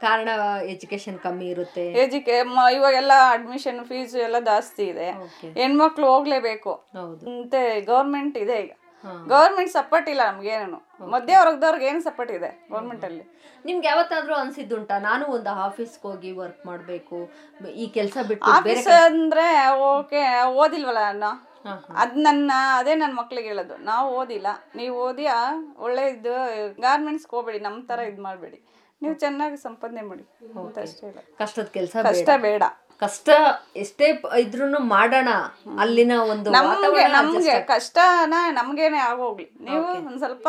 [0.00, 0.28] ಕಾರಣ
[0.64, 1.86] ಎಜುಕೇಶನ್ ಕಮ್ಮಿ ಇರುತ್ತೆ.
[1.86, 5.10] ಏಜಿಗೆ ಇವಾಗೆಲ್ಲ ಅಡ್ಮಿಷನ್ ಫೀಸ್ ಎಲ್ಲ ಜಾಸ್ತಿ ಇದೆ.
[5.52, 6.72] ಹೆಣ್ಮಕ್ಳು ಹೋಗ್ಲೇಬೇಕು.
[6.72, 7.40] ಹೌದು.
[7.40, 8.72] ಮತ್ತೆ ಗೌರ್ಮೆಂಟ್ ಇದೆ ಈಗ.
[9.32, 10.78] ಗೌರ್ಮೆಂಟ್ ಸಪೋರ್ಟ್ ಇಲ್ಲ ನಮ್ಗೇನು
[11.14, 13.24] ಮಧ್ಯ ವರ್ಗದವ್ರಿಗೆ ಏನು ಸಪೋರ್ಟ್ ಇದೆ ಗೌರ್ಮೆಂಟ್ ಅಲ್ಲಿ.
[13.66, 14.96] ನಿಮ್ಗೆ ಯಾವತ್ತಾದ್ರೂ ಅನ್ಸಿದ್ದುಂಟಾ?
[15.08, 17.18] ನಾನು ಒಂದು ಆಫೀಸ್ಗೆ ಹೋಗಿ ವರ್ಕ್ ಮಾಡಬೇಕು.
[17.82, 19.46] ಈ ಕೆಲಸ ಬಿಟ್ಟು ಆಫೀಸ್ ಅಂದ್ರೆ
[19.92, 20.22] ಓಕೆ
[20.62, 21.30] ಓದಿಲ್ವಲ್ಲ ನಾನು
[22.02, 23.74] ಅದ್ ನನ್ನ ಅದೇ ನನ್ನ ಮಕ್ಳಿಗೆ ಹೇಳೋದು.
[23.90, 24.48] ನಾವು ಓದಿಲ್ಲ.
[24.78, 25.26] ನೀವು ಓದಿ
[25.86, 26.32] ಒಳ್ಳೆ ಇದು
[26.86, 28.60] ಗಾರ್ಮೆಂಟ್ಸ್ಗೆ ಹೋಗ್ಬೇಡಿ ನಮ್ಮ ತರ ಇದ್ ಮಾಡಬೇಡಿ.
[29.02, 30.24] ನೀವು ಚೆನ್ನಾಗಿ ಸಂಪಾದನೆ ಮಾಡಿ.
[31.40, 32.62] ಕಷ್ಟದ ಕೆಲಸ ಕಷ್ಟ ಬೇಡ.
[33.04, 33.28] ಕಷ್ಟ
[33.82, 35.30] ಎಷ್ಟೇ ಇದ್ರು ಇದ್ರೂನು ಮಾಡೋಣ.
[35.82, 36.50] ಅಲ್ಲಿನ ಒಂದು
[37.16, 39.48] ನಮ್ಗೆ ಕಷ್ಟನ ನಮ್ಗೇನೆ ಆಗೋಗ್ಲಿ.
[39.68, 40.48] ನೀವು ಒಂದ್ ಸ್ವಲ್ಪ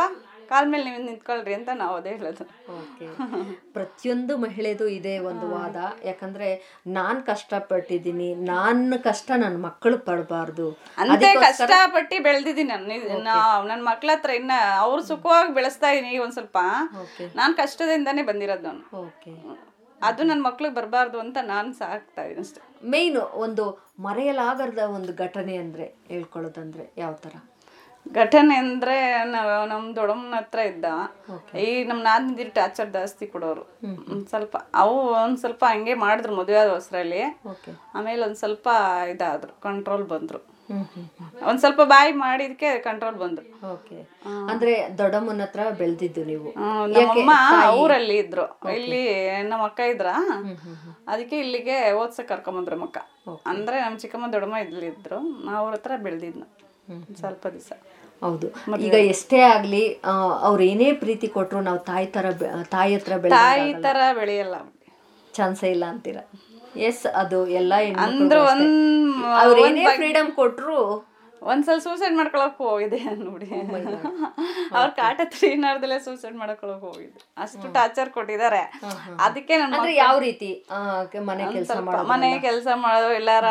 [0.50, 2.46] ಕಾಲ್ ಮೇಲೆ ನೀವು ನಿಂತ್ಕೊಳ್ರಿ ಅಂತ ನಾವು ಅದೇ ಹೇಳೋದು.
[3.76, 5.78] ಪ್ರತಿಯೊಂದು ಮಹಿಳೆದು ಇದೆ ಒಂದು ವಾದ.
[6.10, 6.50] ಯಾಕಂದ್ರೆ
[6.98, 10.68] ನಾನ್ ಕಷ್ಟಪಟ್ಟಿದ್ದೀನಿ ನನ್ನ ಕಷ್ಟ ನನ್ನ ಮಕ್ಕಳು ಪಡಬಾರ್ದು.
[11.04, 13.20] ಅಂತೆ ಕಷ್ಟಪಟ್ಟು ಬೆಳೆದಿದ್ದೀನಿ ನಾನು.
[13.30, 16.58] ನಾವು ನನ್ನ ಮಕ್ಳ ಹತ್ರ ಇನ್ನ ಅವ್ರು ಸುಖವಾಗಿ ಬೆಳೆಸ್ತಾ ಇದೀನಿ ಒಂದ್ ಸ್ವಲ್ಪ.
[17.42, 18.84] ನಾನ್ ಕಷ್ಟದಿಂದಾನೇ ಬಂದಿರೋದು ನಾನು.
[20.10, 22.62] ಅದು ನನ್ನ ಮಕ್ಳಿಗೆ ಬರಬಾರ್ದು ಅಂತ ನಾನು ಸಾಕ್ತಾ ಇದ್ದೀನಿ ಅಷ್ಟೇ.
[22.92, 23.64] ಮೇಯ್ನು ಒಂದು
[24.06, 27.36] ಮರೆಯಲಾಗದ ಒಂದು ಘಟನೆ ಅಂದರೆ ಹೇಳ್ಕೊಳ್ಳೋದಂದ್ರೆ ಯಾವ ಥರ
[28.22, 28.96] ಘಟನೆ ಅಂದರೆ
[29.34, 30.86] ನಾವು ನಮ್ಮ ದೊಡ್ಡಮ್ಮನ ಹತ್ರ ಇದ್ದ.
[31.66, 33.64] ಈ ನಮ್ಮ ನಾದಿನಿದಿರು ಟಾರ್ಚರ್ ಜಾಸ್ತಿ ಕೊಡೋರು.
[34.12, 37.22] ಒಂದು ಸ್ವಲ್ಪ ಅವು ಒಂದು ಸ್ವಲ್ಪ ಹಂಗೆ ಮಾಡಿದ್ರು ಮದುವೆ ಆದ ಹೊಸರಲ್ಲಿ.
[37.98, 38.68] ಆಮೇಲೆ ಒಂದು ಸ್ವಲ್ಪ
[39.14, 40.42] ಇದಾದ್ರು ಕಂಟ್ರೋಲ್ ಬಂದ್ರು.
[41.48, 43.98] ಒಂದ್ ಸ್ವಲ್ಪ ಬಾಯಿ ಮಾಡಿದ್ಕೆ ಕಂಟ್ರೋಲ್ ಬಂದ್ರು ಓಕೆ.
[44.50, 46.50] ಅಂದ್ರೆ ದೊಡ್ಡಮ್ಮನ ಹತ್ರ ಬೆಳೆದಿದ್ದು ನೀವು.
[46.96, 47.34] ನಮ್ಮಮ್ಮ
[47.82, 48.46] ಊರಲ್ಲಿ ಇದ್ರು.
[48.76, 49.02] ಇಲ್ಲಿ
[49.44, 50.10] ನಮ್ಮ ಅಕ್ಕ ಇದ್ರ.
[51.08, 52.98] ಅದಕ್ಕೆ ಇಲ್ಲಿಗೆ ಓದ್ಸಕ್ ಕರ್ಕೊಂಬಂದ್ರು ಮಕ್ಕ
[53.46, 55.20] ಅಂದ್ರೆ ನಮ್ಮ ಚಿಕ್ಕಮ್ಮ ದೊಡ್ಡಮ್ಮ ಇಲ್ಲಿ ಇದ್ರು.
[55.58, 56.44] ಅವ್ರ ಹತ್ರ ಬೆಳ್ದಿದ್ನ.
[57.16, 57.72] ಸ್ವಲ್ಪ ದಿವಸ.
[58.22, 58.48] ಹೌದು.
[58.80, 59.84] ಈಗ ಎಷ್ಟೇ ಆಗ್ಲಿ
[60.48, 62.28] ಅವ್ರ ಏನೇ ಪ್ರೀತಿ ಕೊಟ್ರು ನಾವು ತಾಯಿ ತರ
[62.72, 64.56] ತಾಯಿ ಹತ್ರ ತಾಯಿ ತರ ಬೆಳೆಯಲ್ಲ
[65.34, 66.20] ಚಾನ್ಸೇ ಇಲ್ಲ ಅಂತೀರ?
[66.90, 68.70] ಎಸ್ ಅದು ಎಲ್ಲ ಅಂದ್ರೆ ಒಂದ್
[69.42, 70.78] ಅವ್ರು ಏನೇ ಫ್ರೀಡಮ್ ಕೊಟ್ರು
[71.42, 73.48] ಒಂದ್ಸಲ ಸೂಸೈಡ್ ಮಾಡ್ಕೊಳಕ್ ಹೋಗಿದೆ ನೋಡಿ.
[74.76, 78.62] ಅವ್ರ ಕಾಟ ತ್ರೀನಾರ್ದಲ್ಲೇ ಸೂಸೈಡ್ ಮಾಡ್ಕೊಳಕ್ ಹೋಗಿದ್ದು ಅಷ್ಟು ಟಾರ್ಚರ್ ಕೊಟ್ಟಿದ್ದಾರೆ.
[79.26, 80.52] ಅದಕ್ಕೆ ನನ್ನ ಯಾವ ರೀತಿ
[81.32, 81.76] ಮನೆ ಕೆಲಸ
[82.12, 83.46] ಮನೆ ಕೆಲಸ ಮಾಡೋದು ಎಲ್ಲಾರ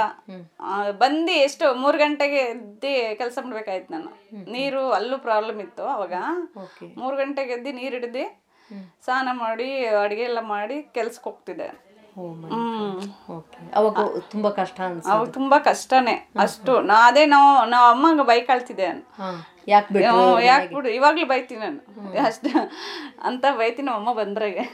[1.02, 4.10] ಬಂದಿ ಎಷ್ಟು ಮೂರ್ ಗಂಟೆಗೆ ಎದ್ದಿ ಕೆಲಸ ಮಾಡ್ಬೇಕಾಯ್ತು ನಾನು.
[4.56, 6.14] ನೀರು ಅಲ್ಲೂ ಪ್ರಾಬ್ಲಮ್ ಇತ್ತು ಅವಾಗ.
[7.02, 8.26] ಮೂರ್ ಗಂಟೆಗೆ ಎದ್ದಿ ನೀರ್ ಹಿಡ್ದಿ
[9.06, 9.70] ಸ್ನಾನ ಮಾಡಿ
[10.04, 11.70] ಅಡಿಗೆ ಎಲ್ಲ ಮಾಡಿ ಕೆಲ್ಸಕ್ಕೆ ಹೋಗ್ತಿದ್ದೆ.
[13.74, 13.94] ಅವಾಗ
[14.30, 16.28] ತುಂಬಾ ಕಷ್ಟ ಅವಾಗ ತುಂಬಾ ಕಷ್ಟನೇ.
[16.38, 16.80] ಅಷ್ಟು.
[16.80, 19.02] ನಾ ಅದೇ ನಾವು ನಾವು ಅಮ್ಮಂಗ ಬೈಕ್ ನಾನು.
[19.68, 20.88] ಯಾಕೆ ಬಿಟ್ಟು ಯಾಕೆ ಬಿಡು.
[20.88, 21.80] ಇವಾಗ್ಲೂ ಬೈತೀನಿ ನಾನು.
[22.26, 22.46] ಅಷ್ಟ.
[23.22, 24.64] ಅಂತ ಬೈತೀನಿ ಅಮ್ಮ ಬಂದ್ರಾಗೆ.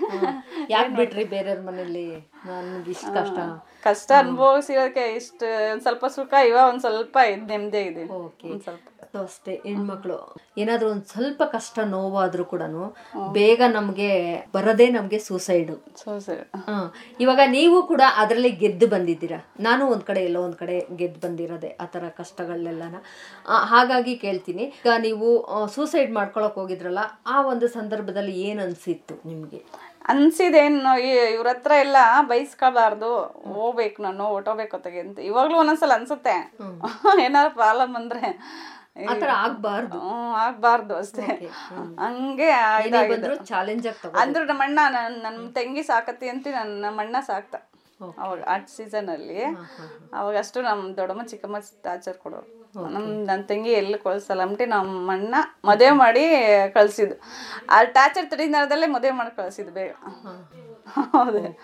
[0.71, 2.07] ಯಾಕೆ ಬಿಟ್ರಿ ಬೇರೆಯವ್ರ ಮನೇಲಿ
[2.47, 3.39] ನನ್ಗೆ ಇಷ್ಟ ಕಷ್ಟ.
[3.85, 8.05] ಕಷ್ಟ ಅನುಭವಿಸಿರೋಕೆ ಇಷ್ಟು ಒಂದು ಸ್ವಲ್ಪ ಸುಖ ಇವಾಗ ಒಂದು ಸ್ವಲ್ಪ ನೆಮ್ಮದಿ ಇದೆ.
[8.45, 8.85] ಒಂದು ಸ್ವಲ್ಪ.
[9.09, 10.17] ನಾಗರತ್ನ ಅಷ್ಟೇ ಹೆಣ್ಮಕ್ಳು.
[10.59, 12.63] ಏನಾದ್ರೂ ಒಂದ್ ಸ್ವಲ್ಪ ಕಷ್ಟ ನೋವಾದ್ರೂ ಕೂಡ
[13.37, 14.11] ಬೇಗ ನಮ್ಗೆ
[14.55, 15.73] ಬರದೇ ನಮ್ಗೆ ಸೂಸೈಡ್
[17.21, 19.41] ಇವಾಗ ನೀವು ಕೂಡ ಅದರಲ್ಲಿ ಗೆದ್ದು ಬಂದಿದ್ದೀರಾ?
[19.61, 22.97] ನಾನು ಒಂದ್ ಕಡೆ ಎಲ್ಲೋ ಒಂದ್ ಕಡೆ ಗೆದ್ದು ಬಂದಿರೋದೆ ಆ ಥರ ಕಷ್ಟಗಳನ್ನೆಲ್ಲನ
[23.73, 24.65] ಹಾಗಾಗಿ ಕೇಳ್ತೀನಿ.
[24.81, 25.29] ಈಗ ನೀವು
[25.77, 29.61] ಸೂಸೈಡ್ ಮಾಡ್ಕೊಳಕ್ ಹೋಗಿದ್ರಲ್ಲ ಆ ಒಂದು ಸಂದರ್ಭದಲ್ಲಿ ಏನ್ ಅನ್ಸಿತ್ತು ನಿಮ್ಗೆ?
[30.13, 30.93] ಅನ್ಸಿದೇನು
[31.35, 33.11] ಇವ್ರ ಹತ್ರ ಎಲ್ಲ ಬೈಸ್ಕೊಳ್ಬಾರ್ದು.
[33.57, 35.19] ಹೋಗ್ಬೇಕು ನಾನು ಹೊಟ್ಟೋಗ್ಬೇಕು ಅಂತ.
[35.31, 36.37] ಇವಾಗ್ಲೂ ಒಂದೊಂದ್ಸಲ ಅನ್ಸುತ್ತೆ.
[37.27, 38.23] ಏನಾದ್ರು ಪ್ರಾಬ್ಲಮ್ ಅಂದ್ರೆ.
[39.07, 39.99] ಆ ಥರ ಆಗ್ಬಾರ್ದು.
[40.33, 41.51] ಆಗ್ಬಾರ್ದು ಅಷ್ಟೇ.
[41.99, 42.51] ಹಂಗೆ
[43.45, 47.55] ಚಾಲೆಂಜ್ ಅಂದ್ರೆ ನಮ್ಮ ಅಣ್ಣ ನನ್ ನನ್ನ ತಂಗಿ ಸಾಕತಿ ಅಂತ ನನ್ನ ನಮ್ಮ ಅಣ್ಣ ಸಾಕ್ತ.
[48.19, 49.43] ಅವಾಗ ಆ ಸೀಸನ್ ಅಲ್ಲಿ.
[50.13, 52.59] ಅವಾಗ ಅಷ್ಟು ನಮ್ಮ ದೊಡ್ಡಮ್ಮ ಚಿಕ್ಕಮ್ಮ ಟಾಚರ್ ಕೊಡೋರು.
[52.89, 55.35] ನಮ್ ನನ್ನ ತಂಗಿ ಎಲ್ಲಿ ಕಳ್ಸಲ್ಲ ಅಂಟಿ ನಮ್ಮ ಅಣ್ಣ
[55.65, 56.25] ಮದುವೆ ಮಾಡಿ
[56.75, 57.15] ಕಳ್ಸಿದ್ದು.
[57.69, 59.93] ಆ ಟಾಚರ್ ತಡಿನರದಲ್ಲೇ ಮದುವೆ ಮಾಡಿ ಕಳ್ಸಿದ್ದು ಬೇಗ.
[60.89, 61.59] ಹೌದು.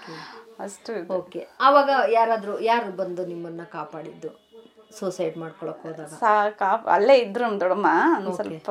[0.60, 1.12] ಅಷ್ಟು.
[1.12, 4.43] ಓಕೆ ಆವಾಗ ಯಾರಾದ್ರೂ ಯಾರು ಬಂದು ನಿಮ್ಮನ್ನ ಕಾಪಾಡಿದ್ದು?
[4.98, 6.06] ಸೂಸೈಡ್ ಮಾಡ್ಕೊಳಕ್ ಹೋದಾಗ.
[6.06, 6.86] ಸಾಕು.
[6.88, 7.88] ಅಲ್ಲೇ ಇದ್ರು ನಮ್ಮ ದೊಡ್ಡಮ್ಮ.
[8.16, 8.70] ಒಂದು ಸ್ವಲ್ಪ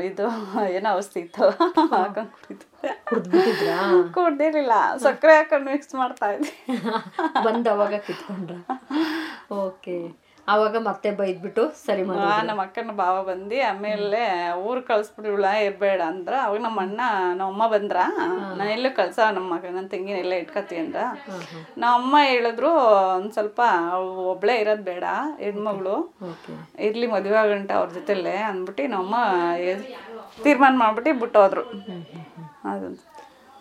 [0.00, 0.26] ಇದು
[0.68, 1.48] ಏನೋ ಔಷಧಿ ಇತ್ತು.
[1.94, 2.32] ಹಾಕೊಂಡು
[3.04, 3.78] ಕುಡ್ದ್ಬಿಟ್ಟಿದ್ರಾ?
[4.14, 4.72] ಕುಡ್ದಿರ್ಲಿಲ್ಲ.
[4.96, 6.54] ಸಕ್ಕರೆ ಹಾಕೊಂಡು ಮಿಕ್ಸ್ ಮಾಡ್ತಾ ಇದ್ದೆ.
[7.44, 8.54] ಬಂದವಾಗ ಅವಾಗ ಕಿತ್ಕೊಂಡ್ರ?
[9.52, 12.02] ಓಕೆ ಆವಾಗ ಮತ್ತೆ ಬೈದ್ಬಿಟ್ಟು ಸರಿ
[12.48, 14.20] ನಮ್ಮ ಅಕ್ಕನ ಭಾವ ಬಂದು ಆಮೇಲೆ
[14.66, 16.34] ಊರ್ ಕಳ್ಸ್ಬಿಡಿವಳ ಇರ್ಬೇಡ ಅಂದ್ರ.
[16.46, 17.00] ಅವಾಗ ನಮ್ಮ ಅಣ್ಣ
[17.32, 17.98] ನಮ್ಮ ಅಮ್ಮ ಬಂದ್ರ.
[18.58, 21.02] ನಾನು ಎಲ್ಲೂ ಕಳ್ಸ ನಮ್ಮ ಮಗ ನನ್ನ ತಂಗಿನ ಎಲ್ಲ ಇಟ್ಕತಿ ಅಂದ್ರ.
[21.78, 22.70] ನಮ್ಮ ಅಮ್ಮ ಹೇಳಿದ್ರು
[23.14, 23.60] ಒಂದ್ ಸ್ವಲ್ಪ
[24.32, 25.04] ಒಬ್ಳೆ ಇರೋದ್ ಬೇಡ
[25.40, 25.96] ಹೆಣ್ಮಗಳು.
[26.88, 29.16] ಇರ್ಲಿ ಮದುವೆ ಆಗಂಟ ಅವ್ರ ಜೊತೆಲೆ ಅಂದ್ಬಿಟ್ಟು ನಮ್ಮಮ್ಮ
[30.42, 31.64] ತೀರ್ಮಾನ ಮಾಡ್ಬಿಟ್ಟು ಬಿಟ್ಟೋದ್ರು.
[32.70, 33.00] ಅದಂತ.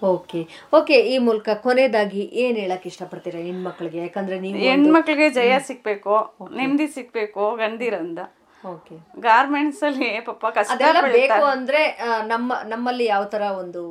[0.01, 6.15] ಓಕೆ ಓಕೆ ಈ ಮೂಲಕ ಕೊನೆಯದಾಗಿ ಏನ್ ಹೇಳಕ್ ಇಷ್ಟಪಡ್ತೀರಾ ಹೆಣ್ಮಕ್ಳಿಗೆ ಯಾಕಂದ್ರೆ ನೀವು ಹೆಣ್ಮಕ್ಳಿಗೆ ಜಯ ಸಿಕ್ಬೇಕು
[6.55, 8.19] ನೆಮ್ಮದಿ ಸಿಕ್ಬೇಕು ಗಂದಿರಂದ
[8.63, 10.81] ಓಕೆ ಗಾರ್ಮೆಂಟ್ಸ್ ಅಲ್ಲಿ ಪಾಪ ಕಷ್ಟ
[11.15, 11.81] ಬೇಕು ಅಂದ್ರೆ
[12.27, 13.83] ನಮ್ಮ ನಮ್ಮಲ್ಲಿ ಯಾವ ತರ ಒಂದು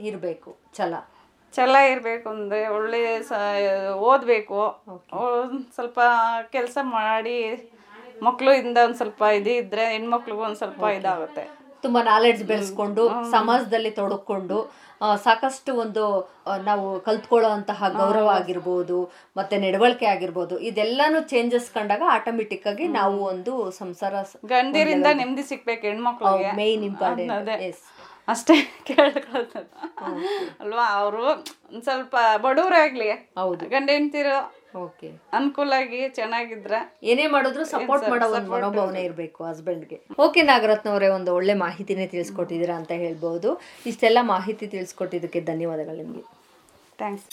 [0.00, 0.56] ಇರಬೇಕು?
[0.76, 0.94] ಛಲ.
[1.54, 3.32] ಛಲ ಇರಬೇಕು ಅಂದ್ರೆ ಒಳ್ಳೆ ಸ
[3.94, 4.60] ಓದಬೇಕು.
[5.74, 5.98] ಸ್ವಲ್ಪ
[6.50, 7.36] ಕೆಲಸ ಮಾಡಿ
[8.22, 11.44] ಮಕ್ಕಳು ಇಂದ ಒಂದು ಸ್ವಲ್ಪ ಇದು ಇದ್ರೆ ಹೆಣ್ಮಕ್ಳಿಗೂ ಒಂದು ಸ್ವಲ್ಪ ಇದಾಗುತ್ತೆ.
[11.82, 14.58] ತುಂಬಾ ನಾಲೆಡ್ಜ್ ಬೆಳೆಸ್ಕೊಂಡು ಸಮಾಜದಲ್ಲಿ ತೊಡಕೊಂಡು
[15.24, 16.04] ಸಾಕಷ್ಟು ಒಂದು
[16.64, 18.98] ನಾವು ಕಲ್ತ್ಕೊಳ್ಳೋ ಅಂತಹ ಗೌರವ ಆಗಿರ್ಬೋದು
[19.36, 24.14] ಮತ್ತೆ ನಡವಳಿಕೆ ಆಗಿರ್ಬೋದು ಇದೆಲ್ಲಾನು ಚೇಂಜಸ್ ಕಂಡಾಗ ಆಟೋಮೆಟಿಕ್ ಆಗಿ ನಾವು ಒಂದು ಸಂಸಾರ
[24.46, 26.50] ಗಂಡಿರಿಂದ ನೆಮ್ಮದಿ ಸಿಕ್ಬೇಕು ಹೆಣ್ಮಕ್ಳಿಗೆ.
[26.56, 27.82] ಮೇನ್ ಇಂಪಾರ್ಟೆಂಟ್ ಎಸ್
[28.28, 28.54] ಅಷ್ಟೇ
[28.86, 29.66] ಕೇಳ್ಕೊಳ್ತದ
[30.60, 31.24] ಅಲ್ವಾ ಅವರು
[31.68, 33.64] ಒಂದ್ ಸ್ವಲ್ಪ ಬಡವರಾಗ್ಲಿ ಹೌದು.
[33.68, 34.36] ಗಂಡ ಹೆಂಡ್ತಿರು
[34.74, 41.34] ಓಕೆ ಅನುಕೂಲಾಗಿ ಚೆನ್ನಾಗಿದ್ರ ಏನೇ ಮಾಡಿದ್ರು ಸಪೋರ್ಟ್ ಮಾಡೋ ಒಂದು ಮನೋಭಾವನೆ ಇರಬೇಕು ಹಸ್ಬೆಂಡ್ಗೆ ಓಕೆ ನಾಗರತ್ನ ಅವರೇ ಒಂದು
[41.34, 43.50] ಒಳ್ಳೆ ಮಾಹಿತಿನೇ ತಿಳಿಸ್ಕೊಟ್ಟಿದ್ದೀರಾ ಅಂತ ಹೇಳ್ಬೋದು.
[43.86, 46.24] ಇಷ್ಟೆಲ್ಲ ಮಾಹಿತಿ ತಿಳಿಸ್ಕೊಟ್ಟಿದ್ದಕ್ಕೆ ಧನ್ಯವಾದಗಳು ನಿಮಗೆ.
[46.98, 47.26] ಥ್ಯಾಂಕ್ಸ್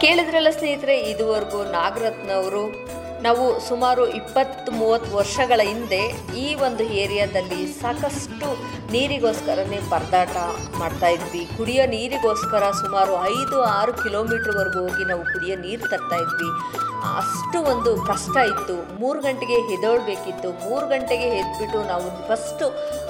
[0.00, 2.62] ಕೇಳಿದ್ರಲ್ಲ ಸ್ನೇಹಿತರೆ ಇದುವರೆಗೂ ನಾಗರತ್ನ ಅವರು
[3.26, 6.00] ನಾವು ಸುಮಾರು ಇಪ್ಪತ್ತು ಮೂವತ್ತು ವರ್ಷಗಳ ಹಿಂದೆ
[6.44, 8.48] ಈ ಒಂದು ಏರಿಯಾದಲ್ಲಿ ಸಾಕಷ್ಟು
[8.92, 10.34] ನೀರಿಗೋಸ್ಕರನೇ ಪರದಾಟ
[10.80, 11.42] ಮಾಡ್ತಾ ಇದ್ವಿ.
[11.58, 16.50] ಕುಡಿಯೋ ನೀರಿಗೋಸ್ಕರ ಸುಮಾರು ಐದು ಆರು ಕಿಲೋಮೀಟ್ರ್ವರೆಗೂ ಹೋಗಿ ನಾವು ಕುಡಿಯೋ ನೀರು ತರ್ತಾ ಇದ್ವಿ.
[17.20, 18.76] ಅಷ್ಟು ಒಂದು ಕಷ್ಟ ಇತ್ತು.
[19.00, 20.48] ಮೂರು ಗಂಟೆಗೆ ಹೆದೋಳ್ಬೇಕಿತ್ತು.
[20.66, 22.66] ಮೂರು ಗಂಟೆಗೆ ಎದ್ಬಿಟ್ಟು ನಾವು ಫಸ್ಟು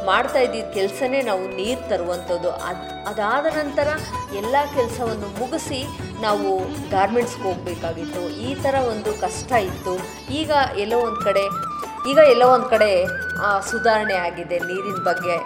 [0.06, 2.50] ಮಾಡ್ತಾ ಇದ್ದಿದ್ದ ಕೆಲಸನೇ ನಾವು ನೀರು ತರುವಂಥದ್ದು.
[2.68, 3.88] ಅದು, ಅದಾದ ನಂತರ
[4.40, 5.80] ಎಲ್ಲ ಕೆಲಸವನ್ನು ಮುಗಿಸಿ
[6.22, 6.50] ನಾವು
[6.90, 8.22] ಗಾರ್ಮೆಂಟ್ಸ್ಗೆ ಹೋಗಬೇಕಾಗಿತ್ತು.
[8.48, 9.94] ಈ ಥರ ಒಂದು ಕಷ್ಟ ಇತ್ತು.
[10.40, 10.52] ಈಗ
[10.84, 11.44] ಎಲ್ಲೋ ಒಂದು ಕಡೆ,
[12.10, 12.90] ಈಗ ಎಲ್ಲೋ ಒಂದು ಕಡೆ
[13.70, 15.36] ಸುಧಾರಣೆ ಆಗಿದೆ ನೀರಿನ ಬಗ್ಗೆ.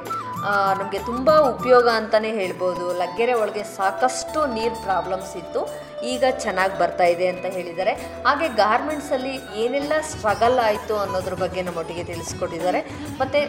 [0.79, 2.99] ನಮಗೆ ತುಂಬ ಉಪಯೋಗ ಅಂತಲೇ ಹೇಳ್ಬೋದು.
[2.99, 5.61] ಲಗ್ಗೆರೆ ಒಳಗೆ ಸಾಕಷ್ಟು ನೀರು ಪ್ರಾಬ್ಲಮ್ಸ್ ಇತ್ತು.
[6.03, 7.93] ಈಗ ಚೆನ್ನಾಗಿ ಬರ್ತಾ ಇದೆ ಅಂತ ಹೇಳಿದ್ದಾರೆ.
[8.27, 12.81] ಹಾಗೆ ಗಾರ್ಮೆಂಟ್ಸಲ್ಲಿ ಏನೆಲ್ಲ ಸ್ಟ್ರಗಲ್ ಆಯಿತು ಅನ್ನೋದ್ರ ಬಗ್ಗೆ ನಮ್ಮೊಟ್ಟಿಗೆ ತಿಳಿಸ್ಕೊಟ್ಟಿದ್ದಾರೆ.
[13.21, 13.41] ಮತ್ತು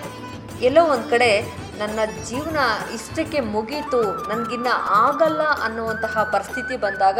[0.61, 1.31] ಎಲ್ಲೋ ಒಂದು ಕಡೆ
[1.79, 1.99] ನನ್ನ
[2.29, 2.57] ಜೀವನ
[2.93, 7.19] ಇಷ್ಟಕ್ಕೆ ಮುಗೀತು, ನನಗಿನ್ನ ಆಗಲ್ಲ ಅನ್ನುವಂತಹ ಪರಿಸ್ಥಿತಿ ಬಂದಾಗ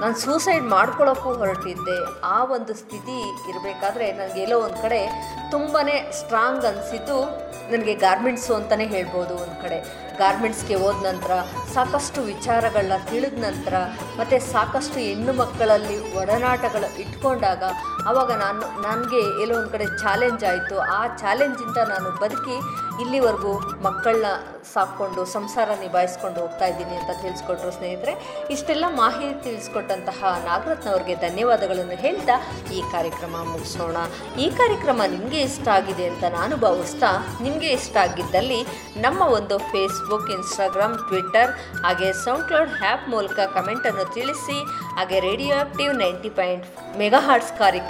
[0.00, 1.96] ನಾನು ಸೂಸೈಡ್ ಮಾಡ್ಕೊಳ್ಳೋಕ್ಕೂ ಹೊರಟಿದ್ದೆ.
[2.24, 3.16] ಆ ಒಂದು ಸ್ಥಿತಿ
[3.50, 5.00] ಇರಬೇಕಾದ್ರೆ ನನಗೆ ಎಲ್ಲೋ ಒಂದು ಕಡೆ
[5.50, 5.80] ತುಂಬಾ
[6.12, 7.18] ಸ್ಟ್ರಾಂಗ್ ಅನಿಸಿದ್ದು
[7.72, 9.78] ನನಗೆ ಗಾರ್ಮೆಂಟ್ಸು ಅಂತಲೇ ಹೇಳ್ಬೋದು ಒಂದು ಕಡೆ.
[10.18, 11.32] ಗಾರ್ಮೆಂಟ್ಸ್ಗೆ ಹೋದ ನಂತರ
[11.74, 13.74] ಸಾಕಷ್ಟು ವಿಚಾರಗಳನ್ನ ತಿಳಿದ ನಂತರ
[14.18, 17.62] ಮತ್ತು ಸಾಕಷ್ಟು ಹೆಣ್ಣು ಮಕ್ಕಳಲ್ಲಿ ಒಡನಾಟಗಳು ಇಟ್ಕೊಂಡಾಗ
[18.08, 20.78] ಆವಾಗ ನಾನು, ನನಗೆ ಎಲ್ಲೋ ಒಂದು ಕಡೆ ಚಾಲೆಂಜ್ ಆಯಿತು.
[20.98, 22.56] ಆ ಚಾಲೆಂಜಿಂದ ನಾನು ಬದುಕಿ
[23.02, 23.52] ಇಲ್ಲಿವರೆಗೂ
[23.86, 24.30] ಮಕ್ಕಳನ್ನ
[24.72, 28.12] ಸಾಕ್ಕೊಂಡು, ಸಂಸಾರ ನಿಭಾಯಿಸ್ಕೊಂಡು ಹೋಗ್ತಾ ಇದ್ದೀನಿ ಅಂತ ತಿಳಿಸ್ಕೊಟ್ರು ಸ್ನೇಹಿತರೆ.
[28.54, 32.36] ಇಷ್ಟೆಲ್ಲ ಮಾಹಿತಿ ತಿಳಿಸ್ಕೊಟ್ಟಂತಹ ನಾಗರತ್ನವ್ರಿಗೆ ಧನ್ಯವಾದಗಳನ್ನು ಹೇಳ್ತಾ
[32.76, 33.96] ಈ ಕಾರ್ಯಕ್ರಮ ಮುಗಿಸೋಣ.
[34.44, 37.10] ಈ ಕಾರ್ಯಕ್ರಮ ನಿಮಗೆ ಇಷ್ಟ ಆಗಿದೆ ಅಂತ ನಾನು ಭಾವಿಸ್ತಾ
[37.46, 38.60] ನಿಮಗೆ ಇಷ್ಟ ಆಗಿದ್ದಲ್ಲಿ
[39.06, 41.52] ನಮ್ಮ ಒಂದು ಫೇಸ್ಬುಕ್ ಇನ್ಸ್ಟಾಗ್ರಾಮ್ ಟ್ವಿಟ್ಟರ್
[41.86, 44.58] ಹಾಗೆ ಸೌಂಡ್ ಕ್ಲೌಡ್ ಆ್ಯಪ್ ಮೂಲಕ ಕಮೆಂಟನ್ನು ತಿಳಿಸಿ,
[44.98, 46.66] ಹಾಗೆ radio active ninety point
[46.98, 47.22] mega
[47.58, 47.88] ಕಾರ್ಯಕ್ರಮ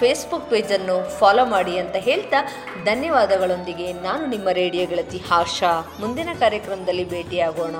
[0.00, 2.40] ಫೇಸ್ಬುಕ್ ಪೇಜನ್ನು ಫಾಲೋ ಮಾಡಿ ಅಂತ ಹೇಳ್ತಾ
[2.84, 7.76] ಧನ್ಯವಾದಗಳೊಂದಿಗೆ ನಾನು ನಿಮ್ಮ ರೇಡಿಯೋ ಗೆಳತಿ ಆಶಾ ಮುಂದಿನ ಕಾರ್ಯಕ್ರಮದಲ್ಲಿ ಭೇಟಿಯಾಗೋಣ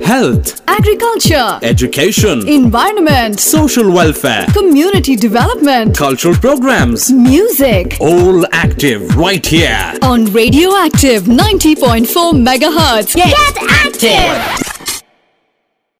[0.00, 7.10] Health, agriculture, education, environment, social welfare, community development, cultural programs.
[7.12, 8.00] music.
[8.00, 9.94] All active right here.
[10.02, 13.14] On Radioactive 90.4 megahertz.
[13.14, 13.36] Get
[13.78, 14.69] active!